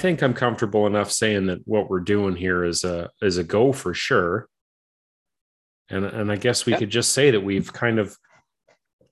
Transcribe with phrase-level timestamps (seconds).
[0.00, 3.72] think I'm comfortable enough saying that what we're doing here is a is a go
[3.72, 4.48] for sure.
[5.88, 8.16] And and I guess we could just say that we've kind of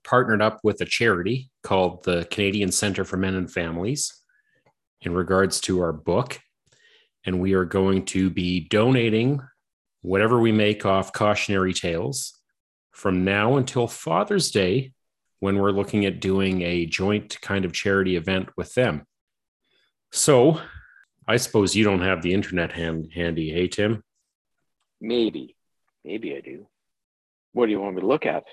[0.03, 4.13] partnered up with a charity called the Canadian Center for Men and Families
[5.01, 6.39] in regards to our book.
[7.25, 9.41] And we are going to be donating
[10.01, 12.39] whatever we make off cautionary tales
[12.91, 14.93] from now until Father's Day
[15.39, 19.03] when we're looking at doing a joint kind of charity event with them.
[20.11, 20.59] So,
[21.29, 24.03] I suppose you don't have the internet hand, handy, hey Tim?
[24.99, 25.55] Maybe.
[26.03, 26.65] Maybe I do.
[27.53, 28.45] What do you want me to look at?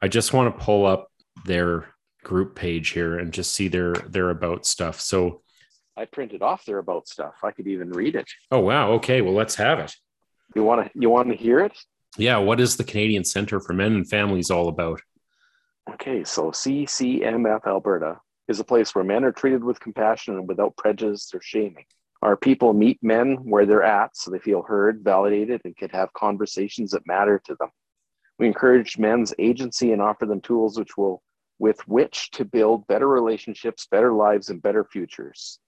[0.00, 1.12] I just want to pull up
[1.44, 1.88] their
[2.24, 4.98] group page here and just see their their about stuff.
[4.98, 5.42] So,
[5.94, 7.34] I printed off their about stuff.
[7.44, 8.30] I could even read it.
[8.50, 9.94] oh wow, okay, well let's have it.
[10.56, 11.76] You want to you want to hear it?
[12.16, 15.02] Yeah, what is the Canadian Center for Men and Families all about?
[15.92, 20.76] Okay, so CCMF Alberta is a place where men are treated with compassion and without
[20.76, 21.84] prejudice or shaming.
[22.22, 26.12] Our people meet men where they're at so they feel heard, validated, and can have
[26.12, 27.70] conversations that matter to them.
[28.38, 31.22] We encourage men's agency and offer them tools which will
[31.58, 35.58] with which to build better relationships, better lives, and better futures.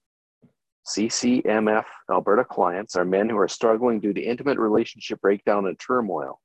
[0.87, 6.41] CCMF Alberta clients are men who are struggling due to intimate relationship breakdown and turmoil.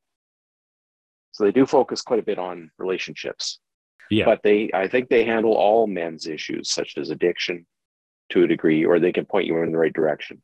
[1.33, 3.59] So they do focus quite a bit on relationships
[4.11, 7.67] Yeah, but they i think they handle all men's issues such as addiction
[8.31, 10.43] to a degree or they can point you in the right direction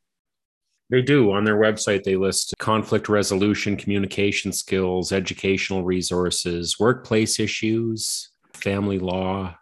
[0.89, 1.31] they do.
[1.31, 9.57] On their website, they list conflict resolution, communication skills, educational resources, workplace issues, family law,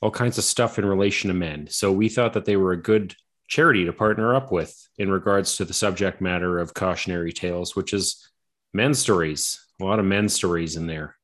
[0.00, 1.68] all kinds of stuff in relation to men.
[1.70, 3.14] So we thought that they were a good
[3.48, 7.92] charity to partner up with in regards to the subject matter of cautionary tales, which
[7.92, 8.30] is
[8.72, 11.16] men's stories, a lot of men's stories in there,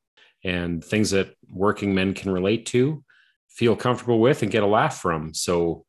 [0.49, 3.05] and things that working men can relate to,
[3.49, 5.35] feel comfortable with, and get a laugh from.
[5.35, 5.85] So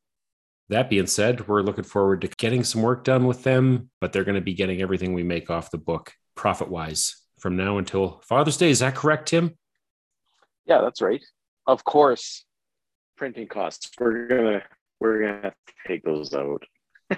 [0.69, 4.23] that being said, we're looking forward to getting some work done with them, but they're
[4.29, 8.21] going to be getting everything we make off the book profit wise from now until
[8.25, 8.69] Father's Day.
[8.69, 9.55] Is that correct, Tim?
[10.65, 11.23] yeah that's right
[11.65, 12.45] of course
[13.17, 14.61] printing costs we're gonna
[14.99, 16.63] we're gonna have to take those out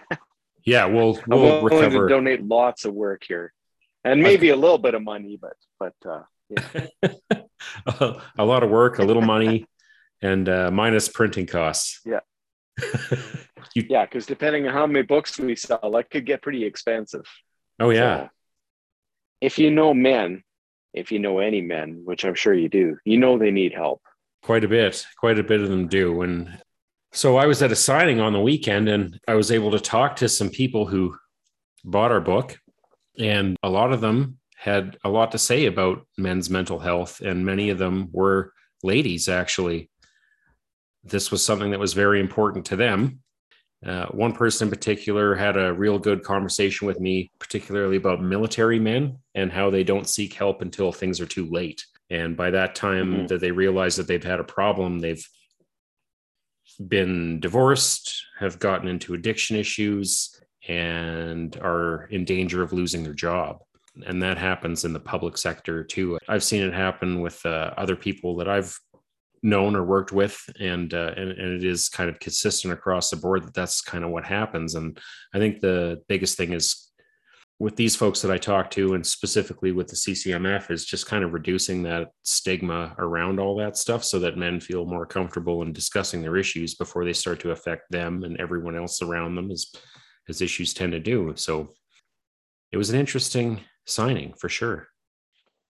[0.63, 2.07] Yeah, we'll we'll to recover.
[2.07, 3.51] donate lots of work here
[4.05, 7.41] and maybe a little bit of money but but uh yeah.
[8.37, 9.65] a lot of work, a little money,
[10.21, 12.01] and uh, minus printing costs.
[12.05, 12.19] Yeah.
[13.75, 17.25] you, yeah because depending on how many books we sell that could get pretty expensive
[17.81, 18.29] oh yeah, So,
[19.41, 20.41] if you know men
[20.93, 24.01] if you know any men which i'm sure you do you know they need help
[24.41, 25.05] quite a bit.
[25.17, 26.21] Quite a bit of them do.
[26.21, 26.59] And
[27.11, 30.17] so I was at a signing on the weekend, and I was able to talk
[30.17, 31.15] to some people who
[31.83, 32.57] bought our book,
[33.19, 37.43] and a lot of them had a lot to say about men's mental health, and
[37.43, 39.89] many of them were ladies actually.
[41.03, 43.23] This was something that was very important to them.
[43.83, 48.79] Uh, one person in particular had a real good conversation with me, particularly about military
[48.79, 51.83] men and how they don't seek help until things are too late.
[52.11, 53.27] And by that time Mhm.
[53.29, 55.27] that they realize that they've had a problem, they've
[56.87, 63.63] been divorced, have gotten into addiction issues, and are in danger of losing their job.
[64.05, 66.17] And that happens in the public sector too.
[66.27, 68.77] I've seen it happen with uh, other people that I've
[69.43, 73.17] known or worked with, and, uh, and and it is kind of consistent across the
[73.17, 74.75] board that that's kind of what happens.
[74.75, 74.99] And
[75.33, 76.91] I think the biggest thing is
[77.61, 81.23] with these folks that I talk to, and specifically with the CCMF, is just kind
[81.23, 85.71] of reducing that stigma around all that stuff so that men feel more comfortable in
[85.71, 89.71] discussing their issues before they start to affect them and everyone else around them, as,
[90.27, 91.33] as issues tend to do.
[91.35, 91.69] So
[92.71, 94.87] it was an interesting signing for sure.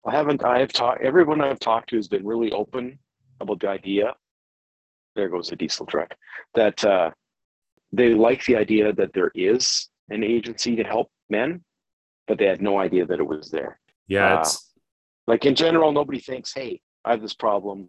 [0.06, 0.44] I haven't.
[0.44, 1.02] I've talked.
[1.02, 2.98] Everyone I've talked to has been really open
[3.40, 4.14] about the idea.
[5.16, 6.14] There goes a diesel truck.
[6.54, 7.10] That uh,
[7.92, 11.64] they like the idea that there is an agency to help men,
[12.26, 13.80] but they had no idea that it was there.
[14.08, 14.72] Yeah, Uh, it's
[15.26, 17.88] Like in general, nobody thinks, "Hey, I have this problem,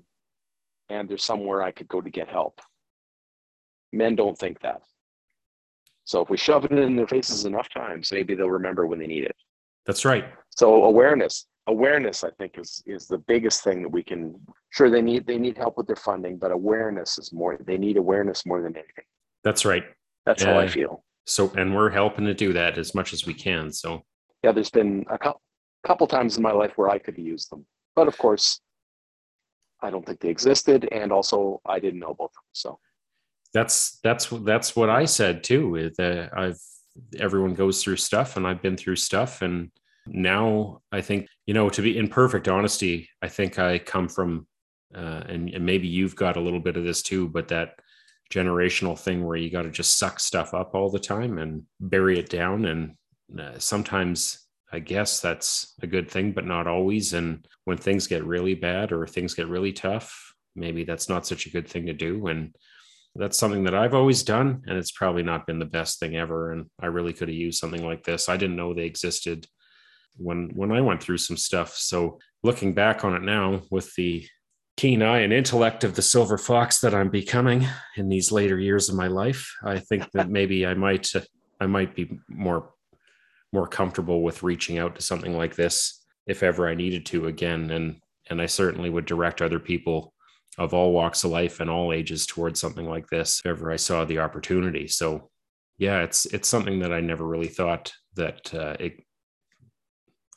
[0.89, 2.61] and there's somewhere I could go to get help."
[3.91, 4.81] Men don't think that.
[6.05, 9.07] So if we shove it in their faces enough times, maybe they'll remember when they
[9.07, 9.35] need it.
[9.85, 10.25] That's right.
[10.49, 14.35] So awareness, awareness, I think is is the biggest thing that we can.
[14.71, 17.57] Sure, they need they need help with their funding, but awareness is more.
[17.65, 19.05] They need awareness more than anything.
[19.43, 19.83] That's right.
[20.25, 21.03] That's how I feel.
[21.27, 23.71] So, and we're helping to do that as much as we can.
[23.71, 24.03] So,
[24.43, 25.41] Yeah, there's been a couple
[25.85, 27.65] couple times in my life where I could have used them,
[27.95, 28.59] but of course,
[29.81, 32.43] I don't think they existed, and also I didn't know about them.
[32.53, 32.79] So
[33.53, 35.75] that's that's that's what I said too.
[35.75, 36.59] Is that I've
[37.17, 39.71] everyone goes through stuff, and I've been through stuff, and
[40.07, 44.47] now I think you know to be in perfect honesty, I think I come from,
[44.93, 47.79] uh, and, and maybe you've got a little bit of this too, but that
[48.31, 52.19] generational thing where you got to just suck stuff up all the time and bury
[52.19, 52.95] it down, and
[53.39, 57.13] uh, sometimes I guess that's a good thing, but not always.
[57.13, 61.45] And when things get really bad or things get really tough, maybe that's not such
[61.45, 62.27] a good thing to do.
[62.27, 62.55] And
[63.15, 64.61] that's something that I've always done.
[64.67, 66.51] And it's probably not been the best thing ever.
[66.51, 68.27] And I really could have used something like this.
[68.27, 69.47] I didn't know they existed
[70.17, 71.75] when when I went through some stuff.
[71.75, 74.27] So looking back on it now with the
[74.77, 77.65] keen eye and intellect of the silver fox that I'm becoming
[77.95, 81.11] in these later years of my life, I think that maybe I might
[81.59, 82.71] I might be more
[83.53, 87.71] more comfortable with reaching out to something like this if ever I needed to again.
[87.71, 90.14] And and I certainly would direct other people
[90.57, 93.75] of all walks of life and all ages towards something like this if ever I
[93.75, 94.87] saw the opportunity.
[94.87, 95.29] So
[95.77, 99.03] yeah, it's it's something that I never really thought that uh, it.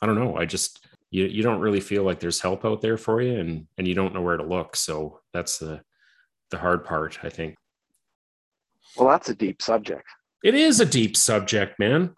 [0.01, 0.35] I don't know.
[0.37, 3.67] I just you you don't really feel like there's help out there for you, and
[3.77, 4.75] and you don't know where to look.
[4.75, 5.81] So that's the
[6.51, 7.55] the hard part, I think.
[8.97, 10.05] Well, that's a deep subject.
[10.43, 12.15] It is a deep subject, man.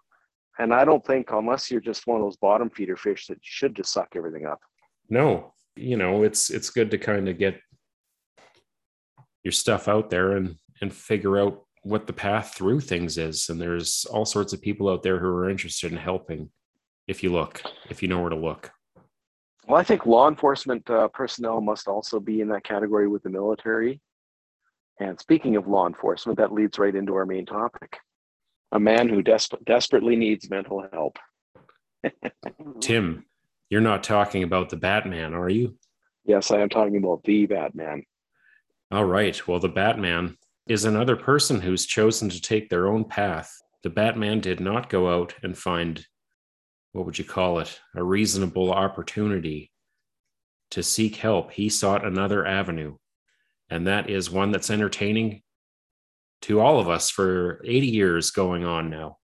[0.58, 3.40] And I don't think, unless you're just one of those bottom feeder fish, that you
[3.42, 4.60] should just suck everything up.
[5.08, 7.60] No, you know, it's it's good to kind of get
[9.44, 13.48] your stuff out there and and figure out what the path through things is.
[13.48, 16.50] And there's all sorts of people out there who are interested in helping.
[17.06, 18.70] If you look, if you know where to look.
[19.66, 23.30] Well, I think law enforcement uh, personnel must also be in that category with the
[23.30, 24.00] military.
[25.00, 27.98] And speaking of law enforcement, that leads right into our main topic
[28.72, 31.18] a man who desp- desperately needs mental help.
[32.80, 33.26] Tim,
[33.68, 35.76] you're not talking about the Batman, are you?
[36.24, 38.02] Yes, I am talking about the Batman.
[38.92, 39.48] All right.
[39.48, 40.36] Well, the Batman
[40.68, 43.50] is another person who's chosen to take their own path.
[43.82, 46.04] The Batman did not go out and find,
[46.92, 49.72] what would you call it, a reasonable opportunity
[50.72, 51.52] to seek help.
[51.52, 52.96] He sought another avenue,
[53.70, 55.40] and that is one that's entertaining
[56.42, 59.16] to all of us for 80 years going on now.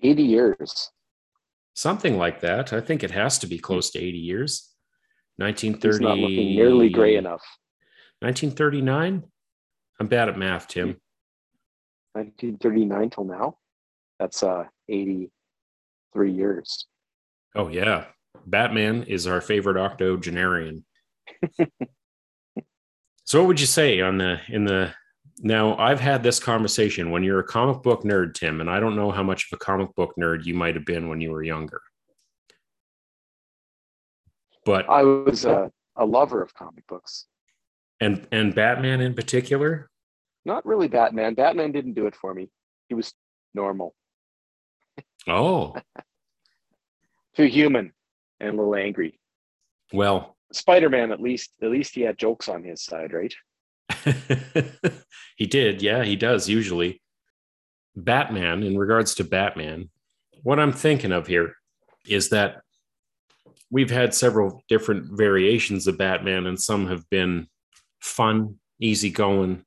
[0.00, 0.90] 80 years.
[1.74, 2.72] Something like that.
[2.72, 4.68] I think it has to be close to 80 years.
[5.36, 5.92] 1930.
[5.92, 7.42] He's not looking nearly gray enough.
[8.22, 9.24] 1939?
[10.00, 10.96] I'm bad at math, Tim.
[12.14, 13.56] 1939 till now?
[14.18, 16.86] That's uh 83 years.
[17.54, 18.06] Oh yeah.
[18.46, 20.84] Batman is our favorite octogenarian.
[23.24, 24.92] so what would you say on the in the
[25.44, 28.94] now, I've had this conversation when you're a comic book nerd, Tim, and I don't
[28.94, 31.42] know how much of a comic book nerd you might have been when you were
[31.42, 31.80] younger.
[34.64, 37.26] But I was a, a lover of comic books.
[38.02, 39.88] And and Batman in particular?
[40.44, 41.34] Not really Batman.
[41.34, 42.50] Batman didn't do it for me.
[42.88, 43.14] He was
[43.54, 43.94] normal.
[45.28, 45.76] Oh.
[47.36, 47.92] Too human
[48.40, 49.20] and a little angry.
[49.92, 53.32] Well, Spider-Man at least at least he had jokes on his side, right?
[55.36, 55.80] he did.
[55.80, 57.00] Yeah, he does usually.
[57.94, 59.90] Batman, in regards to Batman,
[60.42, 61.54] what I'm thinking of here
[62.08, 62.62] is that
[63.70, 67.46] we've had several different variations of Batman, and some have been
[68.02, 69.64] fun, easygoing,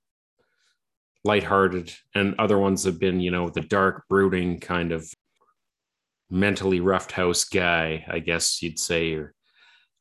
[1.23, 5.11] lighthearted, and other ones have been, you know, the dark, brooding kind of
[6.29, 9.33] mentally roughed house guy, I guess you'd say, or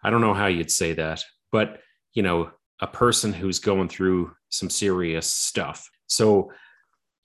[0.02, 1.80] I don't know how you'd say that, but
[2.12, 2.50] you know,
[2.80, 5.88] a person who's going through some serious stuff.
[6.06, 6.52] So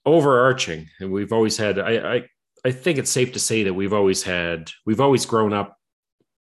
[0.06, 2.22] overarching, and we've always had I, I
[2.64, 5.76] I think it's safe to say that we've always had we've always grown up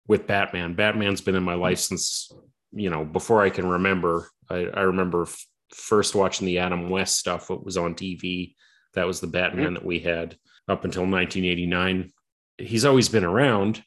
[0.08, 0.76] with Batman.
[0.76, 2.32] Batman's been in my life since
[2.72, 4.30] you know before I can remember.
[4.50, 7.50] I, I remember f- first watching the Adam West stuff.
[7.50, 8.56] What was on TV?
[8.94, 9.74] That was the Batman mm-hmm.
[9.76, 12.12] that we had up until 1989.
[12.58, 13.84] He's always been around,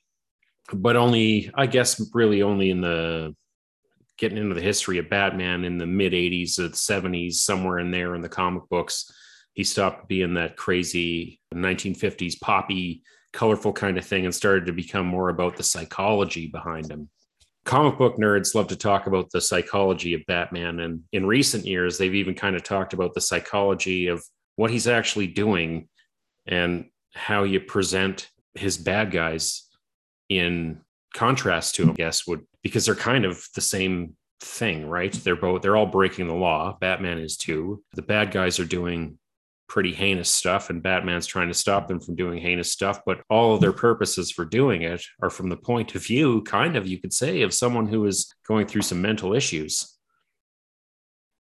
[0.73, 3.35] but only I guess really only in the
[4.19, 8.15] getting into the history of Batman in the mid 80s the 70s, somewhere in there
[8.15, 9.11] in the comic books.
[9.53, 15.07] He stopped being that crazy 1950s poppy, colorful kind of thing and started to become
[15.07, 17.09] more about the psychology behind him.
[17.67, 20.79] Comic book nerds love to talk about the psychology of Batman.
[20.81, 24.87] And in recent years, they've even kind of talked about the psychology of what he's
[24.87, 25.89] actually doing
[26.47, 29.69] and how you present his bad guys
[30.29, 30.81] in
[31.13, 35.13] contrast to, I guess, would because they're kind of the same thing, right?
[35.13, 36.77] They're both they're all breaking the law.
[36.81, 37.83] Batman is too.
[37.95, 39.19] The bad guys are doing
[39.69, 43.55] pretty heinous stuff and Batman's trying to stop them from doing heinous stuff, but all
[43.55, 47.01] of their purposes for doing it are from the point of view kind of you
[47.01, 49.97] could say of someone who is going through some mental issues.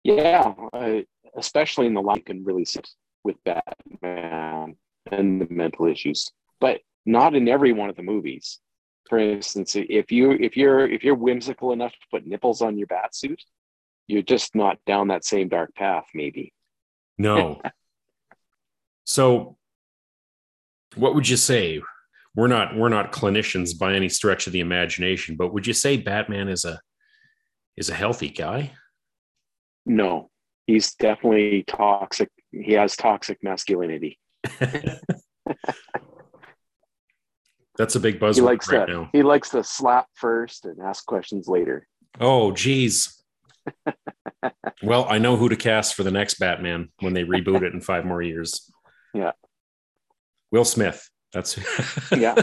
[0.04, 1.06] Yeah, I,
[1.36, 2.88] especially in the line can really sit
[3.24, 4.76] with Batman
[5.10, 8.58] and the mental issues, but not in every one of the movies.
[9.08, 12.86] For instance, if you if you're if you're whimsical enough to put nipples on your
[12.86, 13.42] bat suit,
[14.06, 16.52] you're just not down that same dark path, maybe.
[17.16, 17.60] No.
[19.08, 19.56] so
[20.96, 21.80] what would you say?
[22.36, 25.96] We're not we're not clinicians by any stretch of the imagination, but would you say
[25.96, 26.78] Batman is a
[27.76, 28.72] is a healthy guy?
[29.86, 30.30] No,
[30.66, 32.28] he's definitely toxic.
[32.52, 34.18] He has toxic masculinity.
[37.78, 39.08] That's a big buzzword He likes right to now.
[39.12, 41.86] he likes to slap first and ask questions later.
[42.20, 43.22] Oh, geez.
[44.82, 47.80] well, I know who to cast for the next Batman when they reboot it in
[47.80, 48.70] five more years.
[49.14, 49.32] Yeah.
[50.50, 51.08] Will Smith.
[51.32, 51.58] That's
[52.16, 52.34] Yeah.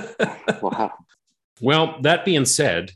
[0.61, 0.93] Wow.
[1.61, 2.91] Well, that being said,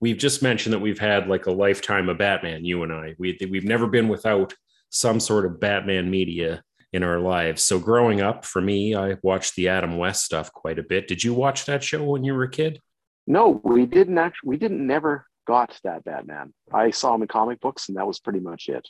[0.00, 3.14] we've just mentioned that we've had like a lifetime of Batman, you and I.
[3.18, 4.54] We, we've never been without
[4.90, 7.62] some sort of Batman media in our lives.
[7.62, 11.08] So growing up, for me, I watched the Adam West stuff quite a bit.
[11.08, 12.80] Did you watch that show when you were a kid?
[13.26, 14.48] No, we didn't actually.
[14.48, 16.54] We didn't never got that Batman.
[16.72, 18.86] I saw him in comic books, and that was pretty much it.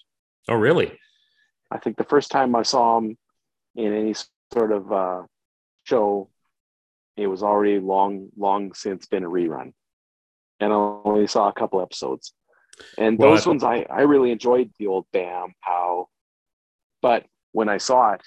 [0.48, 0.98] Oh, really?
[1.70, 3.16] I think the first time I saw him
[3.76, 4.14] in any
[4.52, 5.22] sort of uh,
[5.84, 6.30] show,
[7.16, 9.72] it was already long, long since been a rerun,
[10.60, 12.32] and I only saw a couple episodes.
[12.98, 16.08] And those ones, I I really enjoyed the old Bam Pow,
[17.00, 18.22] but when I saw it,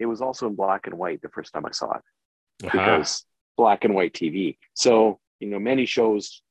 [0.00, 2.02] it was also in black and white the first time I saw it
[2.64, 2.70] Aha.
[2.72, 3.24] because
[3.56, 4.56] black and white TV.
[4.74, 6.42] So, you know, many shows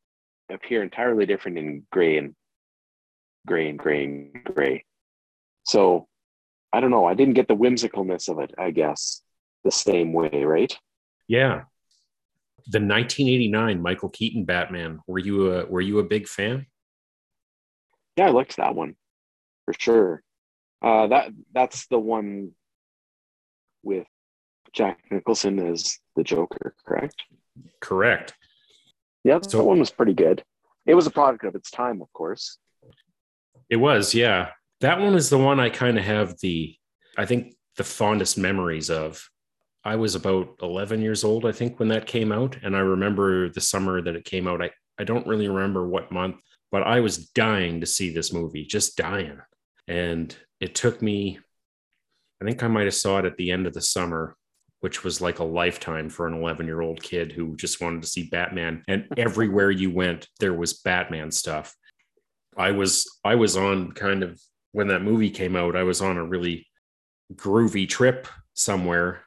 [0.50, 2.36] appear entirely different in gray and
[3.46, 4.86] gray and gray and gray.
[5.64, 6.08] So,
[6.74, 7.06] I don't know.
[7.06, 9.22] I didn't get the whimsicalness of it, I guess,
[9.64, 10.76] the same way, right?
[11.28, 11.64] Yeah.
[12.68, 15.00] The 1989 Michael Keaton Batman.
[15.08, 16.68] Were you a were you a big fan?
[18.18, 18.96] Yeah, I liked that one
[19.66, 20.22] for sure.
[20.82, 22.52] Uh, that that's the one
[23.84, 24.06] with
[24.74, 27.16] Jack Nicholson as the Joker, correct?
[27.80, 28.34] Correct.
[29.24, 30.44] Yeah, that So- one was pretty good.
[30.86, 32.58] It was a product of its time, of course.
[33.70, 34.52] It was, yeah.
[34.82, 36.76] That one is the one I kind of have the,
[37.18, 39.28] I think, the fondest memories of.
[39.84, 42.58] I was about 11 years old, I think, when that came out.
[42.62, 44.62] And I remember the summer that it came out.
[44.62, 46.38] I, I don't really remember what month,
[46.72, 49.40] but I was dying to see this movie, just dying.
[49.88, 51.40] And it took me,
[52.42, 54.36] I think I might have saw it at the end of the summer,
[54.82, 58.08] which was like a lifetime for an 11 year old kid who just wanted to
[58.08, 58.84] see Batman.
[58.88, 61.76] And everywhere you went, there was Batman stuff.
[62.58, 64.40] I was I was on kind of
[64.72, 66.68] when that movie came out, I was on a really
[67.34, 69.24] groovy trip somewhere,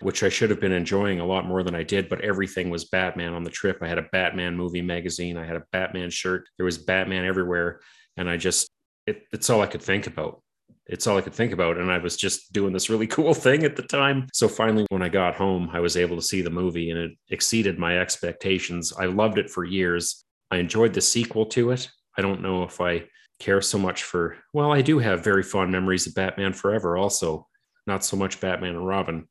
[0.00, 2.86] which I should have been enjoying a lot more than I did, but everything was
[2.86, 3.78] Batman on the trip.
[3.82, 7.80] I had a Batman movie magazine, I had a Batman shirt, there was Batman everywhere,
[8.16, 8.68] and I just
[9.06, 10.42] it, it's all I could think about.
[10.86, 11.78] It's all I could think about.
[11.78, 14.26] And I was just doing this really cool thing at the time.
[14.32, 17.12] So finally, when I got home, I was able to see the movie and it
[17.30, 18.92] exceeded my expectations.
[18.98, 20.24] I loved it for years.
[20.50, 21.88] I enjoyed the sequel to it.
[22.16, 23.04] I don't know if I
[23.40, 27.46] care so much for, well, I do have very fond memories of Batman Forever also,
[27.86, 29.26] not so much Batman and Robin.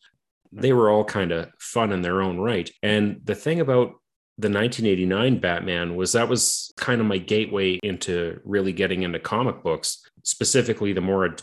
[0.51, 2.69] They were all kind of fun in their own right.
[2.83, 3.93] And the thing about
[4.37, 9.61] the 1989 Batman was that was kind of my gateway into really getting into comic
[9.63, 11.35] books, specifically the more,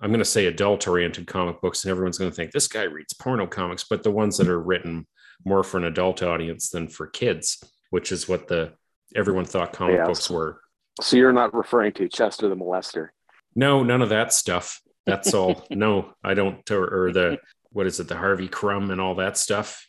[0.00, 1.84] I'm going to say adult oriented comic books.
[1.84, 4.60] And everyone's going to think this guy reads porno comics, but the ones that are
[4.60, 5.06] written
[5.44, 8.72] more for an adult audience than for kids, which is what the
[9.16, 10.60] everyone thought comic books were.
[11.00, 13.08] So you're not referring to Chester the Molester.
[13.54, 14.80] No, none of that stuff.
[15.06, 15.66] That's all.
[15.70, 16.68] no, I don't.
[16.70, 17.38] Or, or the
[17.70, 18.08] what is it?
[18.08, 19.86] The Harvey Crumb and all that stuff.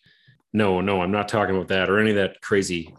[0.54, 2.94] No, no, I'm not talking about that or any of that crazy,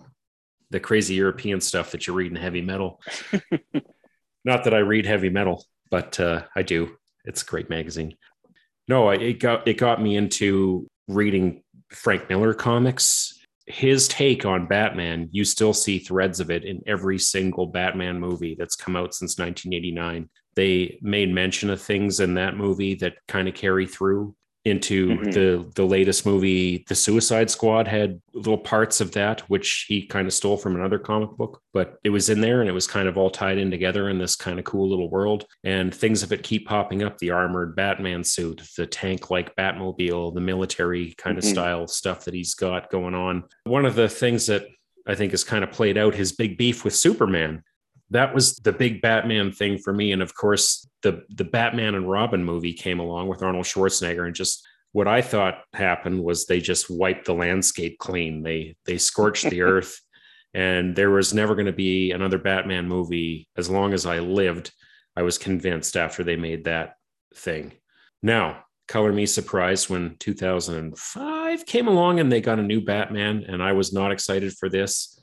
[0.71, 3.01] the crazy European stuff that you read in heavy metal.
[4.45, 6.97] not that I read heavy metal, but uh, I do.
[7.25, 8.15] It's a great magazine.
[8.89, 13.36] No, I, it got it got me into reading Frank Miller comics.
[13.67, 18.57] His take on Batman, you still see threads of it in every single Batman movie
[18.59, 23.47] that's come out since 1989 they made mention of things in that movie that kind
[23.47, 24.35] of carry through
[24.67, 25.33] into Mhm.
[25.33, 30.27] the the latest movie the suicide squad had little parts of that which he kind
[30.27, 33.07] of stole from another comic book but it was in there and it was kind
[33.09, 36.33] of all tied in together in this kind of cool little world and things of
[36.33, 41.39] it keep popping up the armored batman suit the tank like batmobile the military kind
[41.39, 41.51] of Mhm.
[41.53, 44.67] style stuff that he's got going on one of the things that
[45.07, 47.63] i think has kind of played out his big beef with superman
[48.11, 50.13] that was the big Batman thing for me.
[50.13, 54.35] And of course, the the Batman and Robin movie came along with Arnold Schwarzenegger, and
[54.35, 58.43] just what I thought happened was they just wiped the landscape clean.
[58.43, 60.01] They they scorched the earth,
[60.55, 64.73] and there was never going to be another Batman movie as long as I lived
[65.17, 66.97] I was convinced after they made that
[67.35, 67.73] thing.
[68.23, 73.63] Now, color me surprised when 2005 came along and they got a new Batman, and
[73.63, 75.19] I was not excited for this.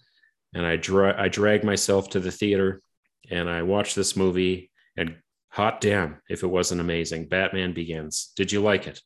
[0.53, 2.81] And I dra- I dragged myself to the theater
[3.29, 4.69] and I watched this movie.
[4.95, 5.15] And
[5.49, 7.27] hot damn, if it wasn't amazing!
[7.27, 8.31] Batman Begins.
[8.35, 9.01] Did you like it?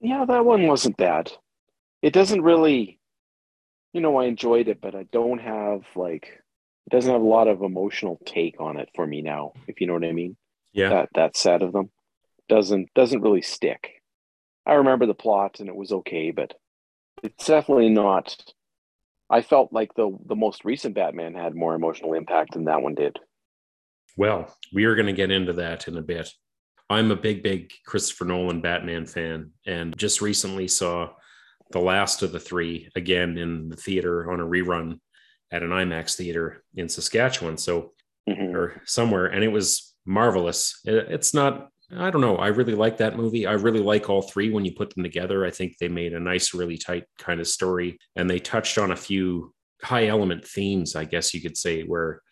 [0.00, 1.30] Yeah, that one wasn't bad.
[2.00, 2.98] It doesn't really,
[3.92, 6.24] you know, I enjoyed it, but I don't have like,
[6.86, 9.52] it doesn't have a lot of emotional take on it for me now.
[9.68, 10.36] If you know what I mean.
[10.72, 10.88] Yeah.
[10.88, 11.90] That that set of them
[12.48, 14.02] doesn't doesn't really stick.
[14.66, 16.54] I remember the plot and it was okay, but
[17.22, 18.36] it's definitely not.
[19.32, 22.94] I felt like the the most recent Batman had more emotional impact than that one
[22.94, 23.18] did.
[24.16, 26.30] Well, we are going to get into that in a bit.
[26.90, 31.08] I'm a big, big Christopher Nolan Batman fan, and just recently saw
[31.70, 35.00] the last of the three again in the theater on a rerun
[35.50, 37.56] at an IMAX theater in Saskatchewan.
[37.56, 37.94] So,
[38.28, 38.54] Mhm.
[38.54, 40.78] or somewhere, and it was marvelous.
[40.84, 43.46] It's not, I don't know, I really like that movie.
[43.46, 45.44] I really like all three when you put them together.
[45.44, 48.92] I think they made a nice, really tight kind of story, and they touched on
[48.92, 52.22] a few high element themes, I guess you could say, where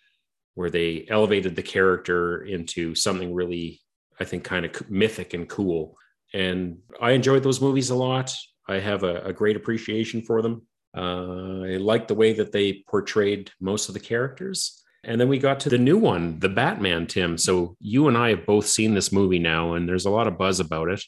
[0.54, 3.80] where they elevated the character into something really,
[4.18, 5.96] I think, kind of mythic and cool.
[6.34, 8.32] And I enjoyed those movies a lot.
[8.68, 10.62] I have a, a great appreciation for them.
[10.96, 14.82] Uh, I like the way that they portrayed most of the characters.
[15.02, 17.38] And then we got to the new one, The Batman, Tim.
[17.38, 20.36] So you and I have both seen this movie now, and there's a lot of
[20.36, 21.02] buzz about it.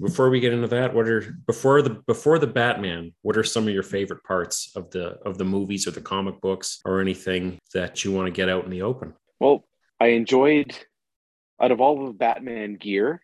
[0.00, 3.12] Before we get into that, what are before the before the Batman?
[3.20, 6.40] What are some of your favorite parts of the of the movies or the comic
[6.40, 9.12] books or anything that you want to get out in the open?
[9.38, 9.64] Well,
[10.00, 10.74] I enjoyed
[11.60, 13.22] out of all of the Batman gear,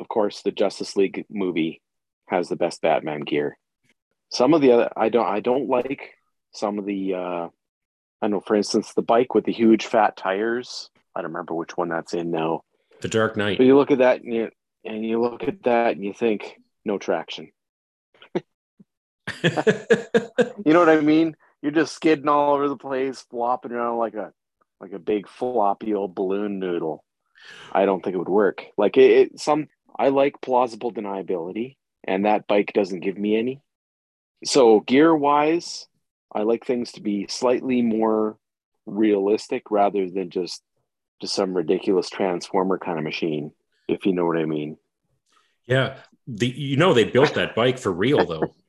[0.00, 1.82] of course, the Justice League movie
[2.28, 3.58] has the best Batman gear.
[4.30, 6.14] Some of the other I don't I don't like
[6.52, 7.48] some of the uh
[8.22, 10.90] I know for instance the bike with the huge fat tires.
[11.14, 12.62] I don't remember which one that's in now.
[13.00, 13.58] The Dark Knight.
[13.58, 14.50] But you look at that and you
[14.84, 17.50] and you look at that and you think no traction.
[20.64, 21.36] You know what I mean?
[21.62, 24.32] You're just skidding all over the place, flopping around like a
[24.80, 27.04] like a big floppy old balloon noodle.
[27.72, 28.64] I don't think it would work.
[28.76, 33.60] Like it, it some I like plausible deniability, and that bike doesn't give me any.
[34.44, 35.86] So gear wise,
[36.32, 38.36] I like things to be slightly more
[38.86, 40.62] realistic rather than just
[41.20, 43.52] just some ridiculous transformer kind of machine,
[43.88, 44.78] if you know what I mean.
[45.66, 48.54] yeah, the you know they built that bike for real though.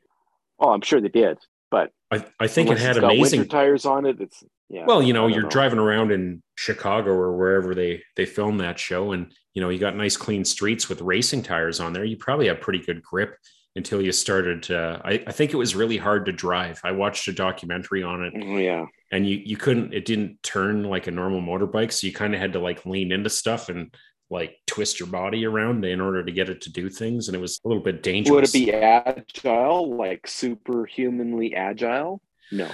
[0.64, 1.40] Oh, I'm sure they did,
[1.72, 4.22] but I, I think it had amazing tires on it.
[4.22, 4.86] It's yeah.
[4.86, 9.12] well you know you're driving around in chicago or wherever they they film that show
[9.12, 12.48] and you know you got nice clean streets with racing tires on there you probably
[12.48, 13.36] have pretty good grip
[13.76, 17.28] until you started uh, I, I think it was really hard to drive i watched
[17.28, 18.86] a documentary on it Oh, yeah.
[19.12, 22.42] and you you couldn't it didn't turn like a normal motorbike so you kind of
[22.42, 23.94] had to like lean into stuff and
[24.30, 27.40] like twist your body around in order to get it to do things and it
[27.42, 32.22] was a little bit dangerous Would it be agile, like superhumanly agile?
[32.52, 32.70] No.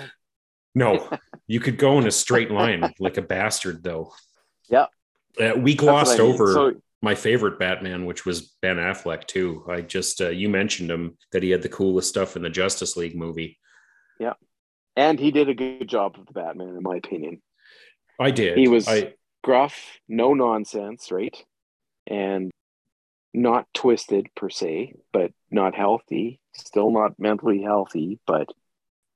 [0.76, 1.10] No,
[1.48, 4.14] you could go in a straight line like a bastard, though.
[4.70, 4.86] Yeah.
[5.42, 6.32] Uh, we glossed I mean.
[6.34, 9.64] over So my favorite Batman, which was Ben Affleck, too.
[9.70, 12.98] I just, uh, you mentioned him that he had the coolest stuff in the Justice
[12.98, 13.60] League movie.
[14.20, 14.34] Yeah,
[14.96, 17.42] and he did a good job of the Batman, in my opinion.
[18.20, 18.58] I did.
[18.58, 21.36] He was- I, Gruff, no nonsense, right?
[22.08, 22.52] And
[23.34, 26.40] not twisted per se, but not healthy.
[26.54, 28.50] Still not mentally healthy, but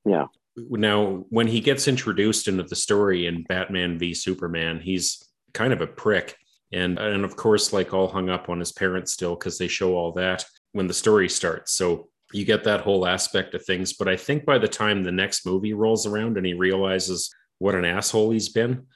[0.06, 0.28] yeah.
[0.56, 5.82] now, when he gets introduced into the story in Batman v Superman, he's kind of
[5.82, 6.38] a prick.
[6.74, 9.96] And, and of course, like all hung up on his parents still, because they show
[9.96, 11.74] all that when the story starts.
[11.74, 13.94] So you get that whole aspect of things.
[13.94, 17.30] But I think by the time the next movie rolls around and he realizes
[17.60, 18.88] what an asshole he's been,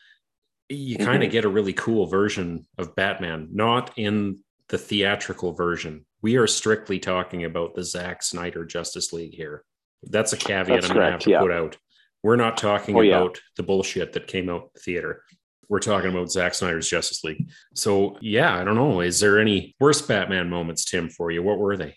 [0.69, 1.33] you kind of Mhm.
[1.33, 4.37] get a really cool version of Batman, not in
[4.69, 6.05] the theatrical version.
[6.21, 9.63] We are strictly talking about the Zack Snyder Justice League here.
[10.03, 11.39] That's a caveat That's I'm going to have to yeah.
[11.41, 11.77] put out.
[12.23, 13.17] We're not talking Oh, yeah.
[13.17, 15.23] about the bullshit that came out in the theater.
[15.69, 17.49] We're talking about Zack Snyder's Justice League.
[17.73, 19.01] So, yeah, I don't know.
[19.01, 21.41] Is there any worst Batman moments, Tim, for you?
[21.43, 21.95] What were they?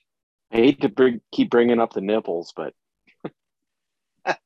[0.53, 2.73] I hate to bring, keep bringing up the nipples, but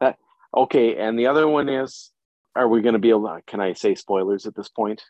[0.00, 0.16] that,
[0.54, 0.96] okay.
[0.96, 2.10] And the other one is,
[2.54, 3.22] are we going to be able?
[3.28, 5.02] To, can I say spoilers at this point,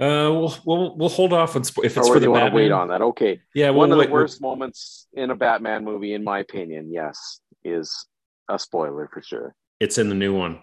[0.00, 2.42] Uh, we'll we'll, we'll hold off on spo- if it's or for the you want
[2.42, 2.62] to Batman.
[2.62, 3.00] wait on that?
[3.02, 3.40] Okay.
[3.54, 6.92] Yeah, one we'll of the wait- worst moments in a Batman movie, in my opinion,
[6.92, 8.06] yes, is
[8.50, 9.54] a spoiler for sure.
[9.80, 10.60] It's in the new one.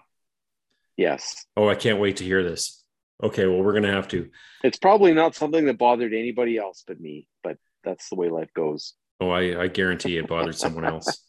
[0.96, 1.44] Yes.
[1.56, 2.82] Oh, I can't wait to hear this.
[3.22, 4.30] Okay, well, we're gonna have to.
[4.62, 8.50] It's probably not something that bothered anybody else but me, but that's the way life
[8.54, 8.94] goes.
[9.20, 11.24] Oh, I, I guarantee it bothered someone else.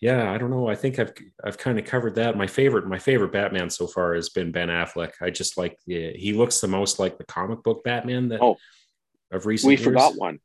[0.00, 0.68] yeah, I don't know.
[0.68, 1.12] I think I've
[1.44, 2.36] I've kind of covered that.
[2.36, 5.12] My favorite, my favorite Batman so far has been Ben Affleck.
[5.20, 8.56] I just like the, he looks the most like the comic book Batman that Oh.
[9.32, 9.84] of recent We years.
[9.84, 10.38] forgot one.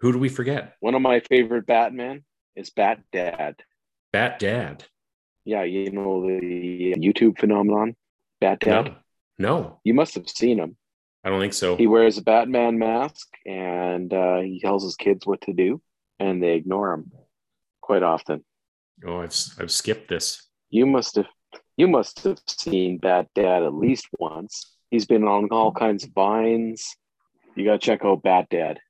[0.00, 0.74] Who do we forget?
[0.80, 3.56] One of my favorite Batman is Bat Dad.
[4.12, 4.84] Bat Dad.
[5.46, 7.94] Yeah, you know the YouTube phenomenon,
[8.40, 8.84] Bat Dad.
[8.86, 8.94] No,
[9.38, 10.76] no, You must have seen him.
[11.22, 11.76] I don't think so.
[11.76, 15.80] He wears a Batman mask and uh, he tells his kids what to do,
[16.18, 17.12] and they ignore him
[17.80, 18.44] quite often.
[19.06, 20.48] oh, I've I've skipped this.
[20.68, 21.26] You must have
[21.76, 24.76] you must have seen Bat Dad at least once.
[24.90, 26.96] He's been on all kinds of vines.
[27.54, 28.80] You gotta check out Bat Dad.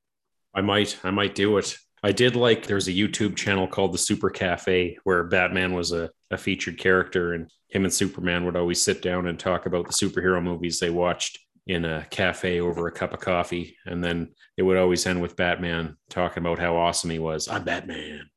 [0.55, 1.77] I might I might do it.
[2.07, 6.09] I did like there's a YouTube channel called the Super Cafe where Batman was a,
[6.31, 9.91] a featured character and him and Superman would always sit down and talk about the
[9.91, 13.75] superhero movies they watched in a cafe over a cup of coffee.
[13.85, 17.49] And then it would always end with Batman talking about how awesome he was.
[17.49, 18.29] I'm Batman.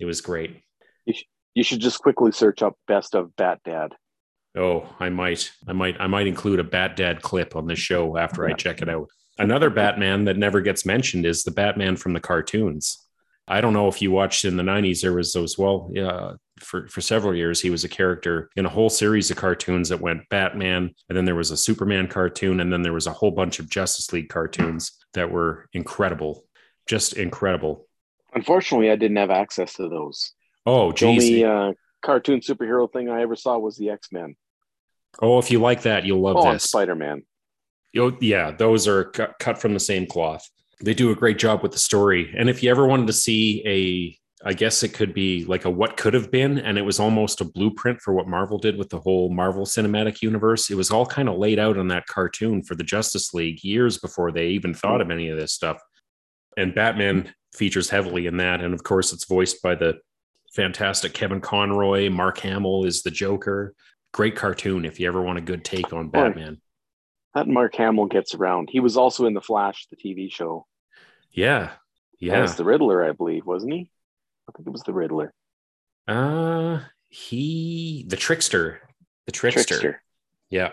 [0.00, 0.60] It was great.
[1.54, 3.94] You should just quickly search up best of Bat Dad.
[4.56, 8.16] Oh, I might, I might, I might include a Bat Dad clip on this show
[8.16, 9.06] after I check it out.
[9.38, 12.98] Another Batman that never gets mentioned is the Batman from the cartoons.
[13.52, 15.00] I don't know if you watched in the '90s.
[15.02, 15.58] There was those.
[15.58, 19.36] Well, yeah, for for several years he was a character in a whole series of
[19.36, 23.06] cartoons that went Batman, and then there was a Superman cartoon, and then there was
[23.06, 26.44] a whole bunch of Justice League cartoons that were incredible,
[26.86, 27.86] just incredible.
[28.34, 30.32] Unfortunately, I didn't have access to those.
[30.64, 34.34] Oh, The only uh, cartoon superhero thing I ever saw was the X Men.
[35.20, 36.64] oh, if you like that, you'll love Oh, this.
[36.64, 37.24] Spider Man.
[37.92, 40.48] Yeah, those are cut, cut from the same cloth.
[40.82, 42.34] They do a great job with the story.
[42.36, 45.70] And if you ever wanted to see a, I guess it could be like a
[45.70, 48.90] what could have been, and it was almost a blueprint for what Marvel did with
[48.90, 50.70] the whole Marvel Cinematic Universe.
[50.70, 53.98] It was all kind of laid out on that cartoon for the Justice League years
[53.98, 55.80] before they even thought of any of this stuff.
[56.56, 58.60] And Batman features heavily in that.
[58.60, 59.98] And of course, it's voiced by the
[60.54, 62.10] fantastic Kevin Conroy.
[62.10, 63.74] Mark Hamill is the Joker.
[64.12, 66.60] Great cartoon if you ever want a good take on Batman.
[67.34, 68.68] That Mark Hamill gets around.
[68.70, 70.66] He was also in the Flash, the TV show.
[71.32, 71.70] Yeah.
[72.20, 72.42] Yeah.
[72.42, 73.90] As the Riddler, I believe, wasn't he?
[74.48, 75.32] I think it was the Riddler.
[76.06, 78.80] Uh he the trickster.
[79.26, 80.02] The trickster.
[80.50, 80.70] Yeah.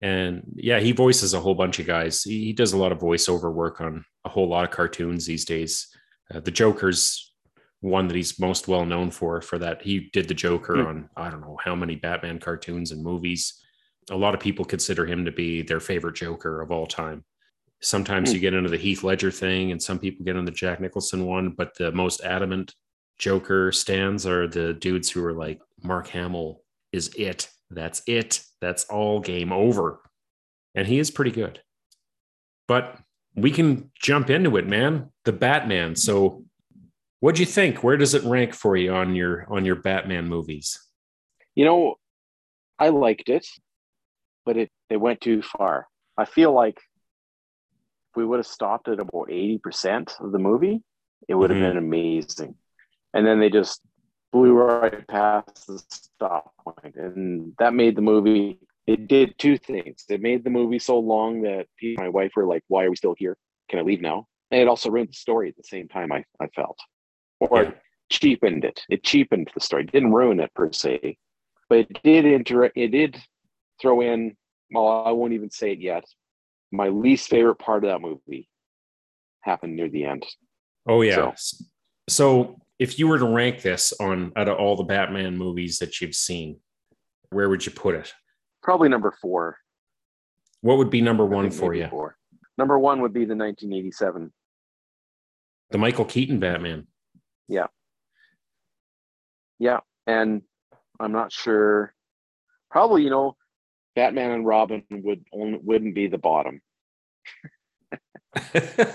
[0.00, 2.22] And yeah, he voices a whole bunch of guys.
[2.22, 5.44] He, he does a lot of voiceover work on a whole lot of cartoons these
[5.44, 5.86] days.
[6.32, 7.32] Uh, the Joker's
[7.80, 10.86] one that he's most well known for for that he did the Joker Hmm.
[10.88, 13.60] on I don't know how many Batman cartoons and movies.
[14.10, 17.24] A lot of people consider him to be their favorite Joker of all time.
[17.82, 18.34] Sometimes Hmm.
[18.34, 21.26] you get into the Heath Ledger thing, and some people get into the Jack Nicholson
[21.26, 22.74] one, but the most adamant
[23.18, 27.48] Joker stands are the dudes who are like, Mark Hamill is it.
[27.70, 28.44] That's it.
[28.60, 30.00] That's all game over.
[30.74, 31.60] And he is pretty good.
[32.68, 32.98] But
[33.34, 35.10] we can jump into it, man.
[35.24, 35.96] The Batman.
[35.96, 36.44] So
[37.20, 37.82] what'd you think?
[37.82, 40.78] Where does it rank for you on your on your Batman movies?
[41.54, 41.96] You know,
[42.78, 43.46] I liked it,
[44.44, 45.86] but it, it went too far.
[46.16, 46.78] I feel like
[48.16, 50.82] we would have stopped at about 80% of the movie,
[51.28, 51.68] it would have Mhm.
[51.68, 52.54] been amazing.
[53.14, 53.82] And then they just
[54.32, 56.96] blew right past the stop point.
[56.96, 60.04] And that made the movie, it did two things.
[60.08, 62.96] It made the movie so long that people, my wife were like, why are we
[62.96, 63.36] still here?
[63.68, 64.26] Can I leave now?
[64.50, 66.78] And it also ruined the story at the same time, I, I felt.
[67.40, 67.72] Or Yeah.
[68.10, 68.82] cheapened it.
[68.88, 69.84] It cheapened the story.
[69.84, 71.16] It didn't ruin it per se,
[71.68, 73.16] but it did inter- it did
[73.80, 74.36] throw in
[74.70, 76.04] well i won't even say it yet
[76.72, 78.48] my least favorite part of that movie
[79.42, 80.24] happened near the end
[80.88, 81.32] Oh yeah.
[81.36, 81.64] So-
[82.08, 86.00] So, if you were to rank this on out of all the Batman movies that
[86.00, 86.58] you've seen,
[87.30, 88.12] where would you put it?
[88.62, 89.58] probably number four
[90.62, 91.86] What would be number one for you?
[91.88, 92.16] four.
[92.58, 94.32] number one would be the 1987
[95.70, 96.86] The Michael Keaton Batman.
[97.48, 97.66] Yeah.
[99.58, 100.42] Yeah and
[100.98, 101.94] i'm not sure
[102.70, 103.36] probably you know
[103.94, 106.60] batman and robin would only wouldn't be the bottom
[108.54, 108.88] it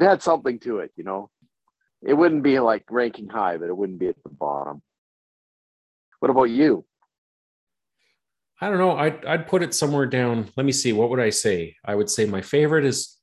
[0.00, 1.30] had something to it you know
[2.02, 4.82] it wouldn't be like ranking high but it wouldn't be at the bottom
[6.20, 6.84] what about you
[8.60, 8.96] I don't know.
[8.96, 10.48] I'd, I'd put it somewhere down.
[10.56, 10.92] Let me see.
[10.92, 11.76] What would I say?
[11.84, 13.18] I would say my favorite is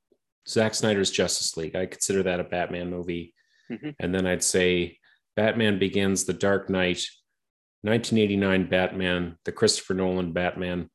[0.48, 1.76] Zack Snyder's Justice League.
[1.76, 3.34] I consider that a Batman movie.
[3.72, 3.96] Mhm.
[4.00, 5.00] And then I'd say
[5.36, 7.02] Batman Begins, The Dark Knight,
[7.84, 10.90] 1989 Batman, the Christopher Nolan Batman.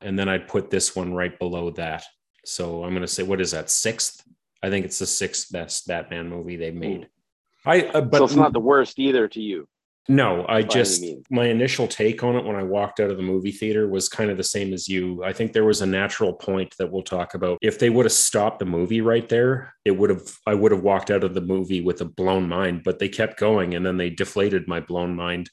[0.00, 2.04] And then I'd put this one right below that.
[2.44, 3.70] So I'm going to say, what is that?
[3.70, 4.22] Sixth?
[4.62, 7.08] I think it's the sixth best Batman movie they've made.
[7.64, 9.66] I, uh, but so it's not the worst either to you
[10.06, 13.52] No, I just my initial take on it when I walked out of the movie
[13.52, 15.24] theater was kind of the same as you.
[15.24, 17.56] I think there was a natural point that we'll talk about.
[17.62, 20.82] If they would have stopped the movie right there, it would have I would have
[20.82, 23.96] walked out of the movie with a blown mind, but they kept going and then
[23.96, 25.50] they deflated my blown mind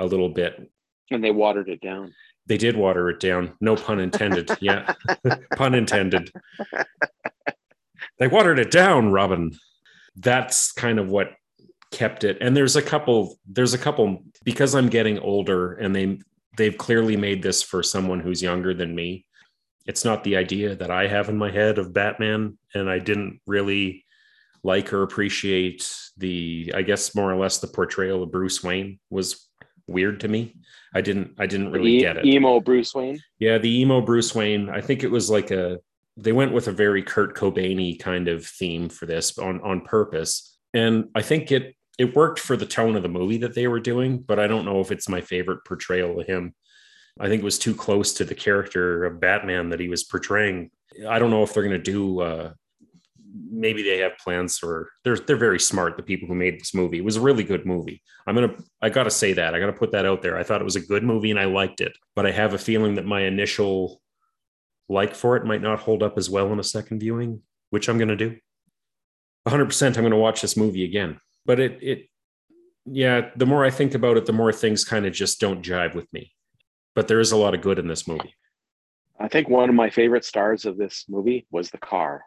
[0.00, 0.68] a little bit.
[1.12, 2.12] And they watered it down.
[2.46, 3.52] They did water it down.
[3.60, 4.50] No pun intended.
[4.60, 4.92] yeah.
[5.56, 6.32] pun intended.
[8.18, 9.52] They watered it down, Robin.
[10.16, 11.32] That's kind of what
[11.94, 12.36] kept it.
[12.40, 16.18] And there's a couple, there's a couple because I'm getting older and they
[16.56, 19.24] they've clearly made this for someone who's younger than me.
[19.86, 22.58] It's not the idea that I have in my head of Batman.
[22.74, 24.04] And I didn't really
[24.62, 29.48] like or appreciate the, I guess more or less the portrayal of Bruce Wayne was
[29.86, 30.54] weird to me.
[30.94, 32.24] I didn't I didn't really E- get it.
[32.24, 33.20] Emo Bruce Wayne.
[33.38, 34.70] Yeah, the emo Bruce Wayne.
[34.70, 35.80] I think it was like a
[36.16, 40.56] they went with a very Kurt Cobainy kind of theme for this on on purpose,
[40.72, 43.80] and I think it it worked for the tone of the movie that they were
[43.80, 44.18] doing.
[44.18, 46.54] But I don't know if it's my favorite portrayal of him.
[47.18, 50.70] I think it was too close to the character of Batman that he was portraying.
[51.08, 52.20] I don't know if they're going to do.
[52.20, 52.52] Uh,
[53.50, 54.90] maybe they have plans for.
[55.04, 55.96] They're they're very smart.
[55.96, 56.98] The people who made this movie.
[56.98, 58.02] It was a really good movie.
[58.26, 58.54] I'm gonna.
[58.80, 59.54] I gotta say that.
[59.54, 60.36] I gotta put that out there.
[60.36, 61.96] I thought it was a good movie and I liked it.
[62.16, 64.00] But I have a feeling that my initial
[64.88, 67.98] like for it might not hold up as well in a second viewing, which I'm
[67.98, 68.36] gonna do.
[69.44, 69.66] 100.
[69.66, 71.18] percent I'm gonna watch this movie again.
[71.46, 72.08] But it it
[72.86, 73.30] yeah.
[73.36, 76.12] The more I think about it, the more things kind of just don't jive with
[76.12, 76.32] me.
[76.94, 78.34] But there is a lot of good in this movie.
[79.18, 82.22] I think one of my favorite stars of this movie was the car.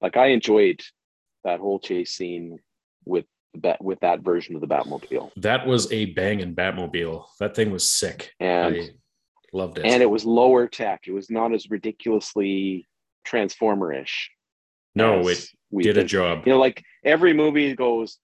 [0.00, 0.82] Like I enjoyed
[1.44, 2.58] that whole chase scene
[3.04, 7.24] with the bat with that version of the Batmobile, That was a banging Batmobile.
[7.38, 8.32] That thing was sick.
[8.40, 8.88] and I
[9.52, 9.84] loved it.
[9.86, 11.02] and it was lower tech.
[11.06, 12.86] It was not as ridiculously
[13.24, 14.30] transformer-ish.
[14.94, 16.46] no, as it we've did a job.
[16.46, 18.18] You know, like every movie goes,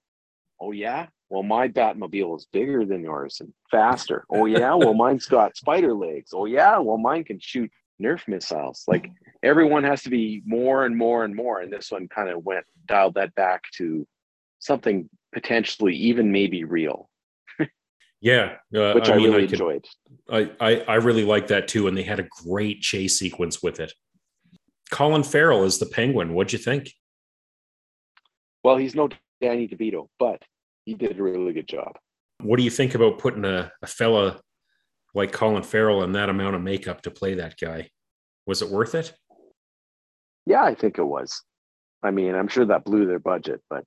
[0.60, 5.26] "Oh yeah, well my Batmobile is bigger than yours and faster." Oh yeah, well mine's
[5.26, 6.30] got spider legs.
[6.32, 8.84] Oh yeah, well mine can shoot Nerf missiles.
[8.88, 9.10] Like
[9.42, 12.64] everyone has to be more and more and more, and this one kind of went
[12.86, 14.06] dialed that back to
[14.58, 17.08] something potentially even maybe real,
[18.20, 19.86] Yeah, uh, which I, mean, really could- enjoyed.
[20.30, 23.80] I, I I really like that too, and they had a great chase sequence with
[23.80, 23.92] it.
[24.90, 26.34] Colin Farrell is the Penguin.
[26.34, 26.92] What'd you think?
[28.62, 29.08] Well, he's no
[29.40, 30.42] Danny DeVito, but
[30.84, 31.96] he did a really good job.
[32.42, 34.40] What do you think about putting a, a fella
[35.14, 37.90] like Colin Farrell in that amount of makeup to play that guy?
[38.46, 39.14] Was it worth it?
[40.46, 41.42] Yeah, I think it was.
[42.02, 43.84] I mean, I'm sure that blew their budget, but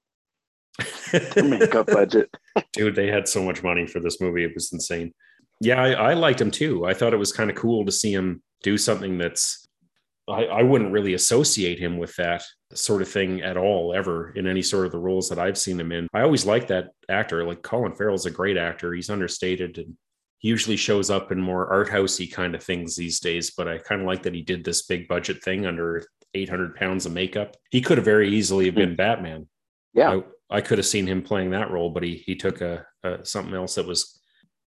[1.11, 2.29] their makeup budget.
[2.73, 4.43] Dude, they had so much money for this movie.
[4.43, 5.13] It was insane.
[5.59, 6.85] Yeah, I, I liked him too.
[6.85, 9.62] I thought it was kind of cool to see him do something that's,
[10.27, 14.47] I, I wouldn't really associate him with that sort of thing at all, ever in
[14.47, 16.07] any sort of the roles that I've seen him in.
[16.13, 17.45] I always liked that actor.
[17.45, 18.93] Like Colin Farrell's a great actor.
[18.93, 19.97] He's understated and
[20.39, 23.51] he usually shows up in more art housey kind of things these days.
[23.51, 27.05] But I kind of like that he did this big budget thing under 800 pounds
[27.05, 27.55] of makeup.
[27.69, 28.95] He could have very easily have been hmm.
[28.95, 29.47] Batman.
[29.93, 30.19] Yeah.
[30.49, 33.25] I, I could have seen him playing that role, but he he took a, a
[33.25, 34.19] something else that was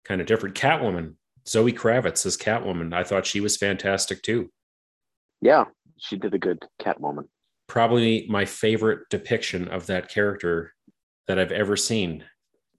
[0.06, 0.56] kind of different.
[0.56, 1.16] Catwoman,
[1.48, 2.94] Zoe Kravitz as Catwoman.
[2.94, 4.52] I thought she was fantastic too.
[5.46, 5.66] Yeah,
[5.98, 7.28] she did a good Catwoman.
[7.68, 10.74] Probably my favorite depiction of that character
[11.28, 12.24] that I've ever seen.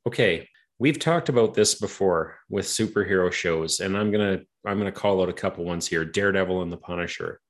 [0.05, 0.49] Okay,
[0.81, 5.29] we've talked about this before with superhero shows, and I'm gonna I'm gonna call out
[5.29, 7.41] a couple ones here: Daredevil and the Punisher.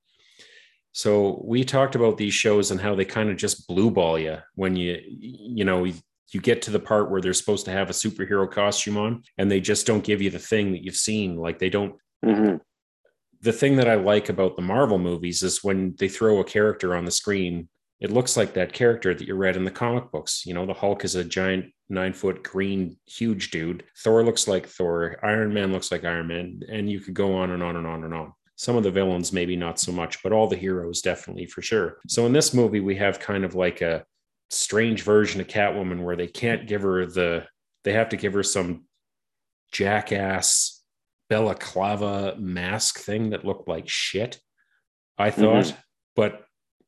[0.91, 4.37] So we talked about these shows and how they kind of just blue ball you
[4.53, 7.93] when you you know you get to the part where they're supposed to have a
[7.93, 11.57] superhero costume on and they just don't give you the thing that you've seen like
[11.57, 12.59] they don't Mhm.
[13.41, 16.95] The thing that I like about the Marvel movies is when they throw a character
[16.95, 17.69] on the screen,
[17.99, 20.45] it looks like that character that you read in the comic books.
[20.45, 23.83] You know, the Hulk is a giant nine foot green, huge dude.
[24.03, 25.17] Thor looks like Thor.
[25.23, 26.61] Iron Man looks like Iron Man.
[26.71, 28.33] And you could go on and on and on and on.
[28.55, 31.97] Some of the villains, maybe not so much, but all the heroes, definitely for sure.
[32.07, 34.03] So in this movie, we have kind of like a
[34.49, 37.45] strange version of Catwoman where they can't give her the,
[37.83, 38.85] they have to give her some
[39.71, 40.76] jackass
[41.29, 44.39] balaclava mask thing that looked like shit.
[45.17, 45.41] I mm-hmm.
[45.41, 45.73] thought,
[46.15, 46.43] but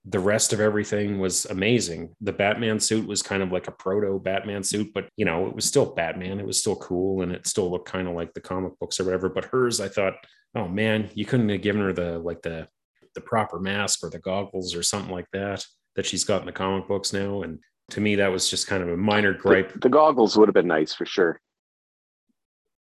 [0.06, 2.16] the rest of everything was amazing.
[2.22, 5.56] The Batman suit was kind of like a proto Batman suit, but you know, it
[5.56, 6.40] was still Batman.
[6.40, 9.04] It was still cool and it still looked kind of like the comic books or
[9.04, 9.30] whatever.
[9.30, 10.16] But hers, I thought,
[10.56, 12.68] oh man, you couldn't have given her the like the
[13.16, 16.52] the proper mask or the goggles or something like that that she's got in the
[16.52, 17.42] comic books now.
[17.42, 17.60] And
[17.92, 19.74] to me, that was just kind of a minor gripe.
[19.74, 21.42] The, the goggles would have been nice for sure.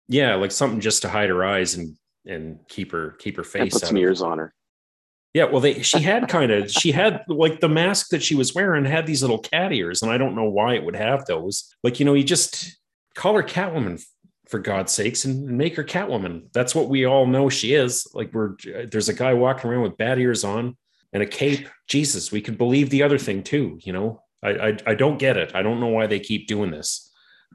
[0.07, 3.51] Yeah, like something just to hide her eyes and and keep her keep her And
[3.51, 4.53] face put some ears on her.
[5.33, 8.55] Yeah, well, they she had kind of she had like the mask that she was
[8.55, 11.73] wearing had these little cat ears, and I don't know why it would have those.
[11.83, 12.77] Like you know, you just
[13.15, 14.03] call her Catwoman
[14.47, 16.51] for God's sakes and make her Catwoman.
[16.53, 18.07] That's what we all know she is.
[18.13, 18.55] Like we're
[18.91, 20.77] there's a guy walking around with bat ears on
[21.13, 21.67] and a cape.
[21.87, 23.77] Jesus, we could believe the other thing too.
[23.81, 25.51] You know, I, I I don't get it.
[25.53, 27.06] I don't know why they keep doing this,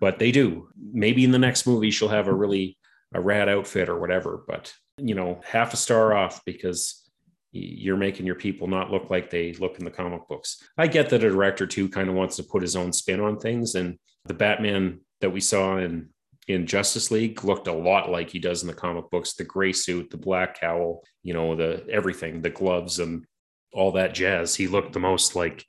[0.03, 0.69] but they do.
[0.77, 2.77] Maybe in the next movie she'll have a really
[3.15, 4.43] a rad outfit or whatever.
[4.49, 7.09] But you know, half a star off because
[7.53, 10.61] you're making your people not look like they look in the comic books.
[10.77, 13.38] I get that a director too kind of wants to put his own spin on
[13.38, 16.09] things, and the Batman that we saw in
[16.49, 19.35] in Justice League looked a lot like he does in the comic books.
[19.35, 23.25] The gray suit, the black cowl, you know, the everything, the gloves, and
[23.73, 24.57] all that jazz.
[24.57, 25.65] He looked the most like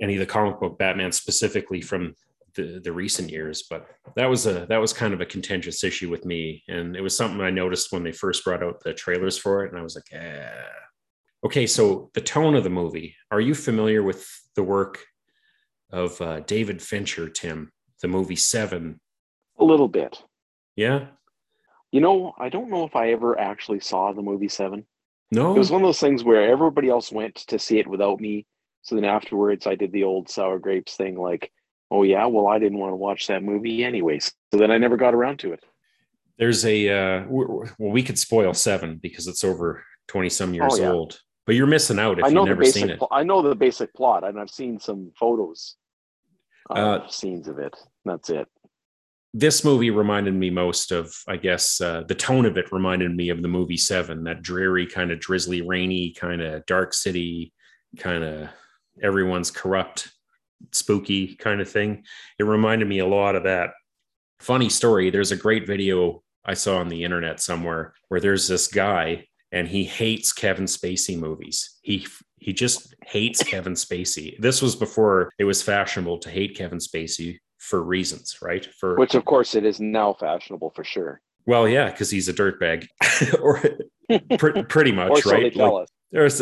[0.00, 2.14] any of the comic book Batman, specifically from
[2.54, 3.64] the, the recent years.
[3.68, 3.86] But
[4.16, 7.16] that was a that was kind of a contentious issue with me, and it was
[7.16, 9.94] something I noticed when they first brought out the trailers for it, and I was
[9.94, 10.50] like, eh.
[11.44, 13.14] Okay, so the tone of the movie.
[13.30, 15.04] Are you familiar with the work
[15.90, 17.70] of uh, David Fincher, Tim?
[18.00, 19.00] The movie Seven
[19.58, 20.22] A little bit.
[20.76, 21.06] Yeah.
[21.92, 24.84] You know, I don't know if I ever actually saw the movie Seven.
[25.30, 25.54] No.
[25.54, 28.46] It was one of those things where everybody else went to see it without me.
[28.82, 31.50] So then afterwards, I did the old sour grapes thing, like,
[31.94, 34.32] oh yeah, well I didn't want to watch that movie anyways.
[34.52, 35.62] So then I never got around to it.
[36.38, 40.80] There's a uh, well, we could spoil Seven because it's over twenty some years Oh,
[40.82, 40.90] yeah.
[40.90, 42.82] old, but you're missing out if I know you've the never basic.
[42.82, 43.00] seen it.
[43.12, 45.76] I know the basic plot, and I've seen some photos,
[46.70, 47.74] of Uh, scenes of it.
[48.04, 48.48] That's it.
[49.36, 53.30] this movie reminded me most of, I guess, uh, the tone of it reminded me
[53.30, 57.52] of the movie Seven, that dreary, kind of drizzly, rainy, kind of dark city,
[57.98, 58.48] kind of
[59.02, 60.10] everyone's corrupt,
[60.72, 62.04] spooky kind of thing.
[62.38, 63.70] It reminded me a lot of that.
[64.40, 68.68] Funny story there's a great video I saw on the internet somewhere where there's this
[68.68, 71.78] guy and he hates Kevin Spacey movies.
[71.82, 72.06] He
[72.38, 74.38] he just hates Kevin Spacey.
[74.38, 78.66] This was before it was fashionable to hate Kevin Spacey for reasons, right?
[78.78, 81.22] For Which, of course, it is now fashionable for sure.
[81.46, 82.86] well, yeah, because he's a dirtbag,
[83.40, 83.62] or
[84.38, 85.54] pre- pretty much, Or so right?
[85.54, 85.88] tell Like,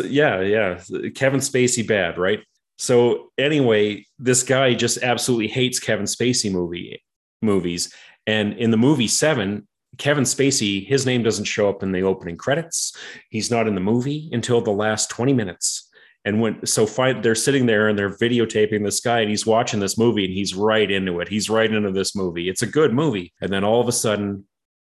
[0.09, 0.81] yeah, yeah,
[1.15, 2.39] Kevin Spacey bad, right?
[2.77, 7.03] So anyway, this guy just absolutely hates Kevin Spacey movie
[7.41, 7.93] movies,
[8.25, 12.37] and in the movie Seven, Kevin Spacey, his name doesn't show up in the opening
[12.37, 12.95] credits.
[13.29, 15.89] He's not in the movie until the last twenty minutes.
[16.25, 19.97] And when so they're sitting there and they're videotaping this guy and he's watching this
[19.97, 21.27] movie and he's right into it.
[21.27, 22.47] He's right into this movie.
[22.47, 23.33] It's a good movie.
[23.41, 24.45] And then all of a sudden,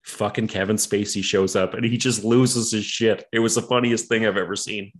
[0.02, 3.26] fucking Kevin Spacey shows up and he just loses his shit.
[3.32, 4.92] It was the funniest thing I've ever seen.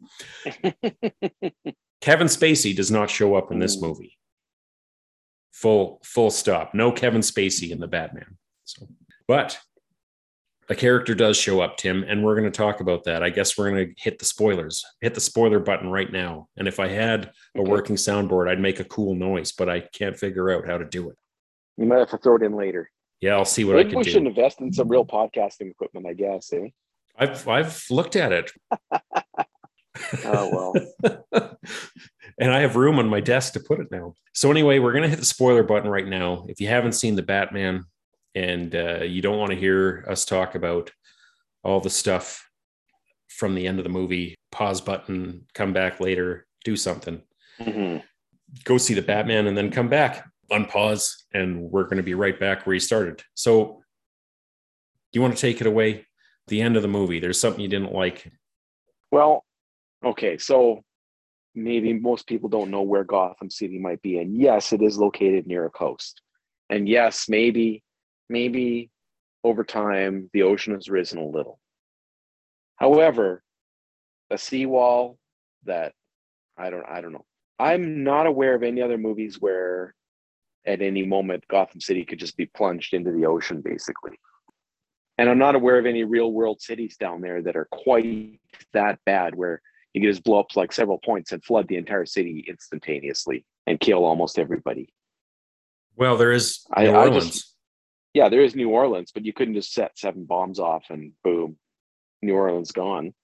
[2.00, 3.82] Kevin Spacey does not show up in this Mm.
[3.82, 4.18] movie.
[5.52, 6.74] Full full stop.
[6.74, 8.38] No Kevin Spacey in the Batman.
[8.64, 8.86] So,
[9.28, 9.58] but
[10.68, 13.22] a character does show up, Tim, and we're going to talk about that.
[13.22, 14.84] I guess we're going to hit the spoilers.
[15.00, 16.48] Hit the spoiler button right now.
[16.56, 17.68] And if I had a Okay.
[17.70, 21.10] working soundboard, I'd make a cool noise, but I can't figure out how to do
[21.10, 21.18] it.
[21.76, 22.88] You might have to throw it in later.
[23.20, 24.28] Yeah, I'll see what Maybe I can we should do.
[24.28, 26.52] invest in some real podcasting equipment, I guess.
[26.52, 26.68] Eh?
[27.16, 28.52] I've I've looked at it.
[30.24, 31.18] Oh well.
[32.38, 34.14] and I have room on my desk to put it now.
[34.34, 36.46] So anyway, we're gonna hit the spoiler button right now.
[36.48, 37.84] If you haven't seen the Batman
[38.34, 40.90] and uh, you don't want to hear us talk about
[41.62, 42.48] all the stuff
[43.28, 47.22] from the end of the movie, pause button, come back later, do something.
[47.60, 48.02] Mhm.
[48.64, 52.38] Go see the Batman and then come back, unpause, and we're going to be right
[52.38, 53.22] back where you started.
[53.34, 53.82] So,
[55.12, 56.06] do you want to take it away?
[56.48, 57.20] The end of the movie.
[57.20, 58.30] There's something you didn't like.
[59.10, 59.44] Well,
[60.04, 60.82] okay, so
[61.54, 65.46] maybe most people don't know where Gotham City might be, and yes, it is located
[65.46, 66.22] near a coast,
[66.68, 67.82] and yes, maybe,
[68.28, 68.90] maybe
[69.44, 71.58] over time the ocean has risen a little.
[72.76, 73.42] However,
[74.30, 75.18] a seawall
[75.64, 75.92] that
[76.56, 77.24] I don't, I don't know.
[77.58, 79.94] I'm not aware of any other movies where,
[80.66, 84.18] at any moment, Gotham City could just be plunged into the ocean, basically.
[85.18, 88.40] And I'm not aware of any real world cities down there that are quite
[88.72, 89.60] that bad where
[89.94, 93.80] you could just blow up like several points and flood the entire city instantaneously and
[93.80, 94.92] kill almost everybody.
[95.96, 97.26] Well, there is New I Orleans.
[97.30, 97.56] just-
[98.14, 101.58] Yeah, there is New Orleans, but you couldn't just set seven bombs off and boom,
[102.22, 103.14] New Orleans gone.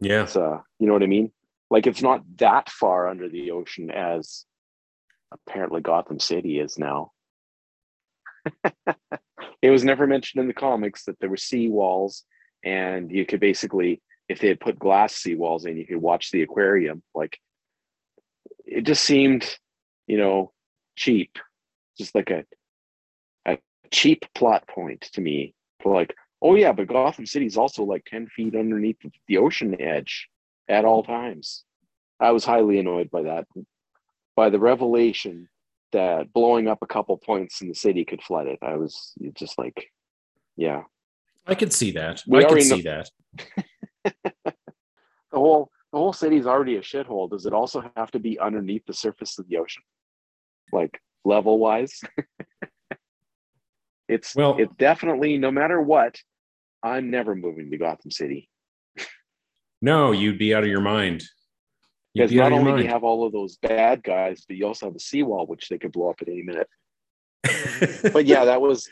[0.00, 0.24] Yeah.
[0.24, 1.30] It's, uh, you know what I mean?
[1.70, 4.44] Like it's not that far under the ocean as
[5.32, 7.12] apparently Gotham City is now.
[9.62, 12.24] it was never mentioned in the comics that there were sea walls
[12.64, 16.42] and you could basically if they had put glass seawalls in you could watch the
[16.42, 17.38] aquarium like
[18.64, 19.58] it just seemed
[20.06, 20.52] you know
[20.96, 21.38] cheap
[21.98, 22.44] just like a
[23.46, 23.58] a
[23.90, 28.04] cheap plot point to me for like oh yeah but gotham City is also like
[28.06, 28.96] 10 feet underneath
[29.28, 30.28] the ocean edge
[30.68, 31.64] at all times
[32.20, 33.46] i was highly annoyed by that
[34.34, 35.48] by the revelation
[35.92, 38.58] that blowing up a couple points in the city could flood it.
[38.62, 39.90] I was just like,
[40.56, 40.82] yeah,
[41.46, 42.22] I could see that.
[42.26, 43.02] We I could see know-
[43.38, 43.64] that.
[44.44, 44.52] the
[45.32, 47.30] whole the whole city's already a shithole.
[47.30, 49.82] Does it also have to be underneath the surface of the ocean,
[50.72, 52.00] like level wise?
[54.08, 56.16] it's Well- it's definitely no matter what.
[56.82, 58.48] I'm never moving to Gotham City
[59.82, 61.22] No, you'd be out of your mind.
[62.14, 64.66] You'd because be not only do you have all of those bad guys, but you
[64.66, 66.68] also have a seawall which they could blow up at any minute.
[68.12, 68.88] But yeah, that was,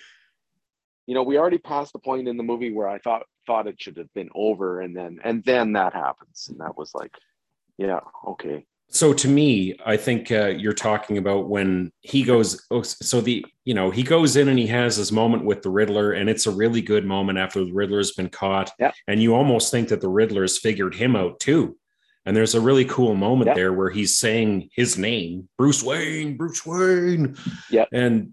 [1.07, 3.81] you know, we already passed the point in the movie where I thought thought it
[3.81, 7.13] should have been over, and then and then that happens, and that was like,
[7.79, 12.83] yeah, okay, so to me i think uh, you're talking about when he goes oh,
[12.83, 16.13] so the you know he goes in and he has his moment with the riddler
[16.13, 18.93] and it's a really good moment after the riddler's been caught Yeah.
[19.09, 21.77] and you almost think that the riddler's figured him out too
[22.27, 23.55] and there's a really cool moment Yeah.
[23.55, 27.37] there where he's saying his name bruce wayne bruce wayne
[27.71, 27.87] Yeah.
[27.93, 28.33] and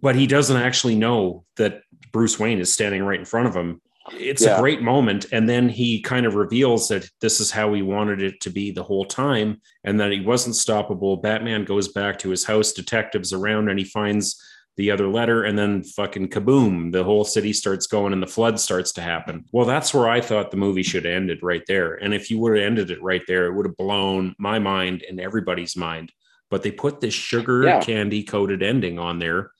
[0.00, 3.80] but he doesn't actually know that bruce wayne is standing right in front of him
[4.12, 4.56] it's Yeah.
[4.56, 5.26] a great moment.
[5.32, 8.70] And then he kind of reveals that this is how he wanted it to be
[8.70, 11.22] the whole time and that he wasn't stoppable.
[11.22, 14.40] Batman goes back to his house detectives around and he finds
[14.78, 18.58] the other letter and then fucking kaboom the whole city starts going and the flood
[18.58, 19.44] starts to happen.
[19.52, 21.94] Well that's where i thought the movie should have ended right there.
[21.94, 25.04] And if you would have ended it right there it would have blown my mind
[25.08, 26.10] and everybody's mind.
[26.50, 27.80] But they put this sugar Yeah.
[27.82, 29.50] candy coated ending on there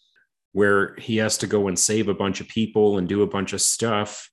[0.52, 3.52] where he has to go and save a bunch of people and do a bunch
[3.52, 4.30] of stuff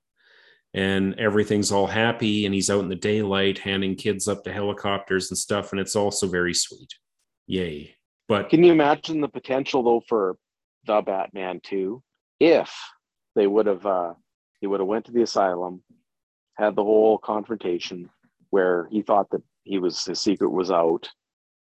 [0.74, 5.30] and everything's all happy and he's out in the daylight handing kids up to helicopters
[5.30, 6.94] and stuff and it's also very sweet
[7.46, 7.94] yay
[8.28, 10.36] but Can you imagine the potential though for
[10.86, 12.00] the Batman 2
[12.38, 12.72] if
[13.34, 14.14] they would have uh
[14.60, 15.82] he would have went to the asylum,
[16.54, 18.10] had the whole confrontation
[18.50, 21.08] where he thought that he was his secret was out.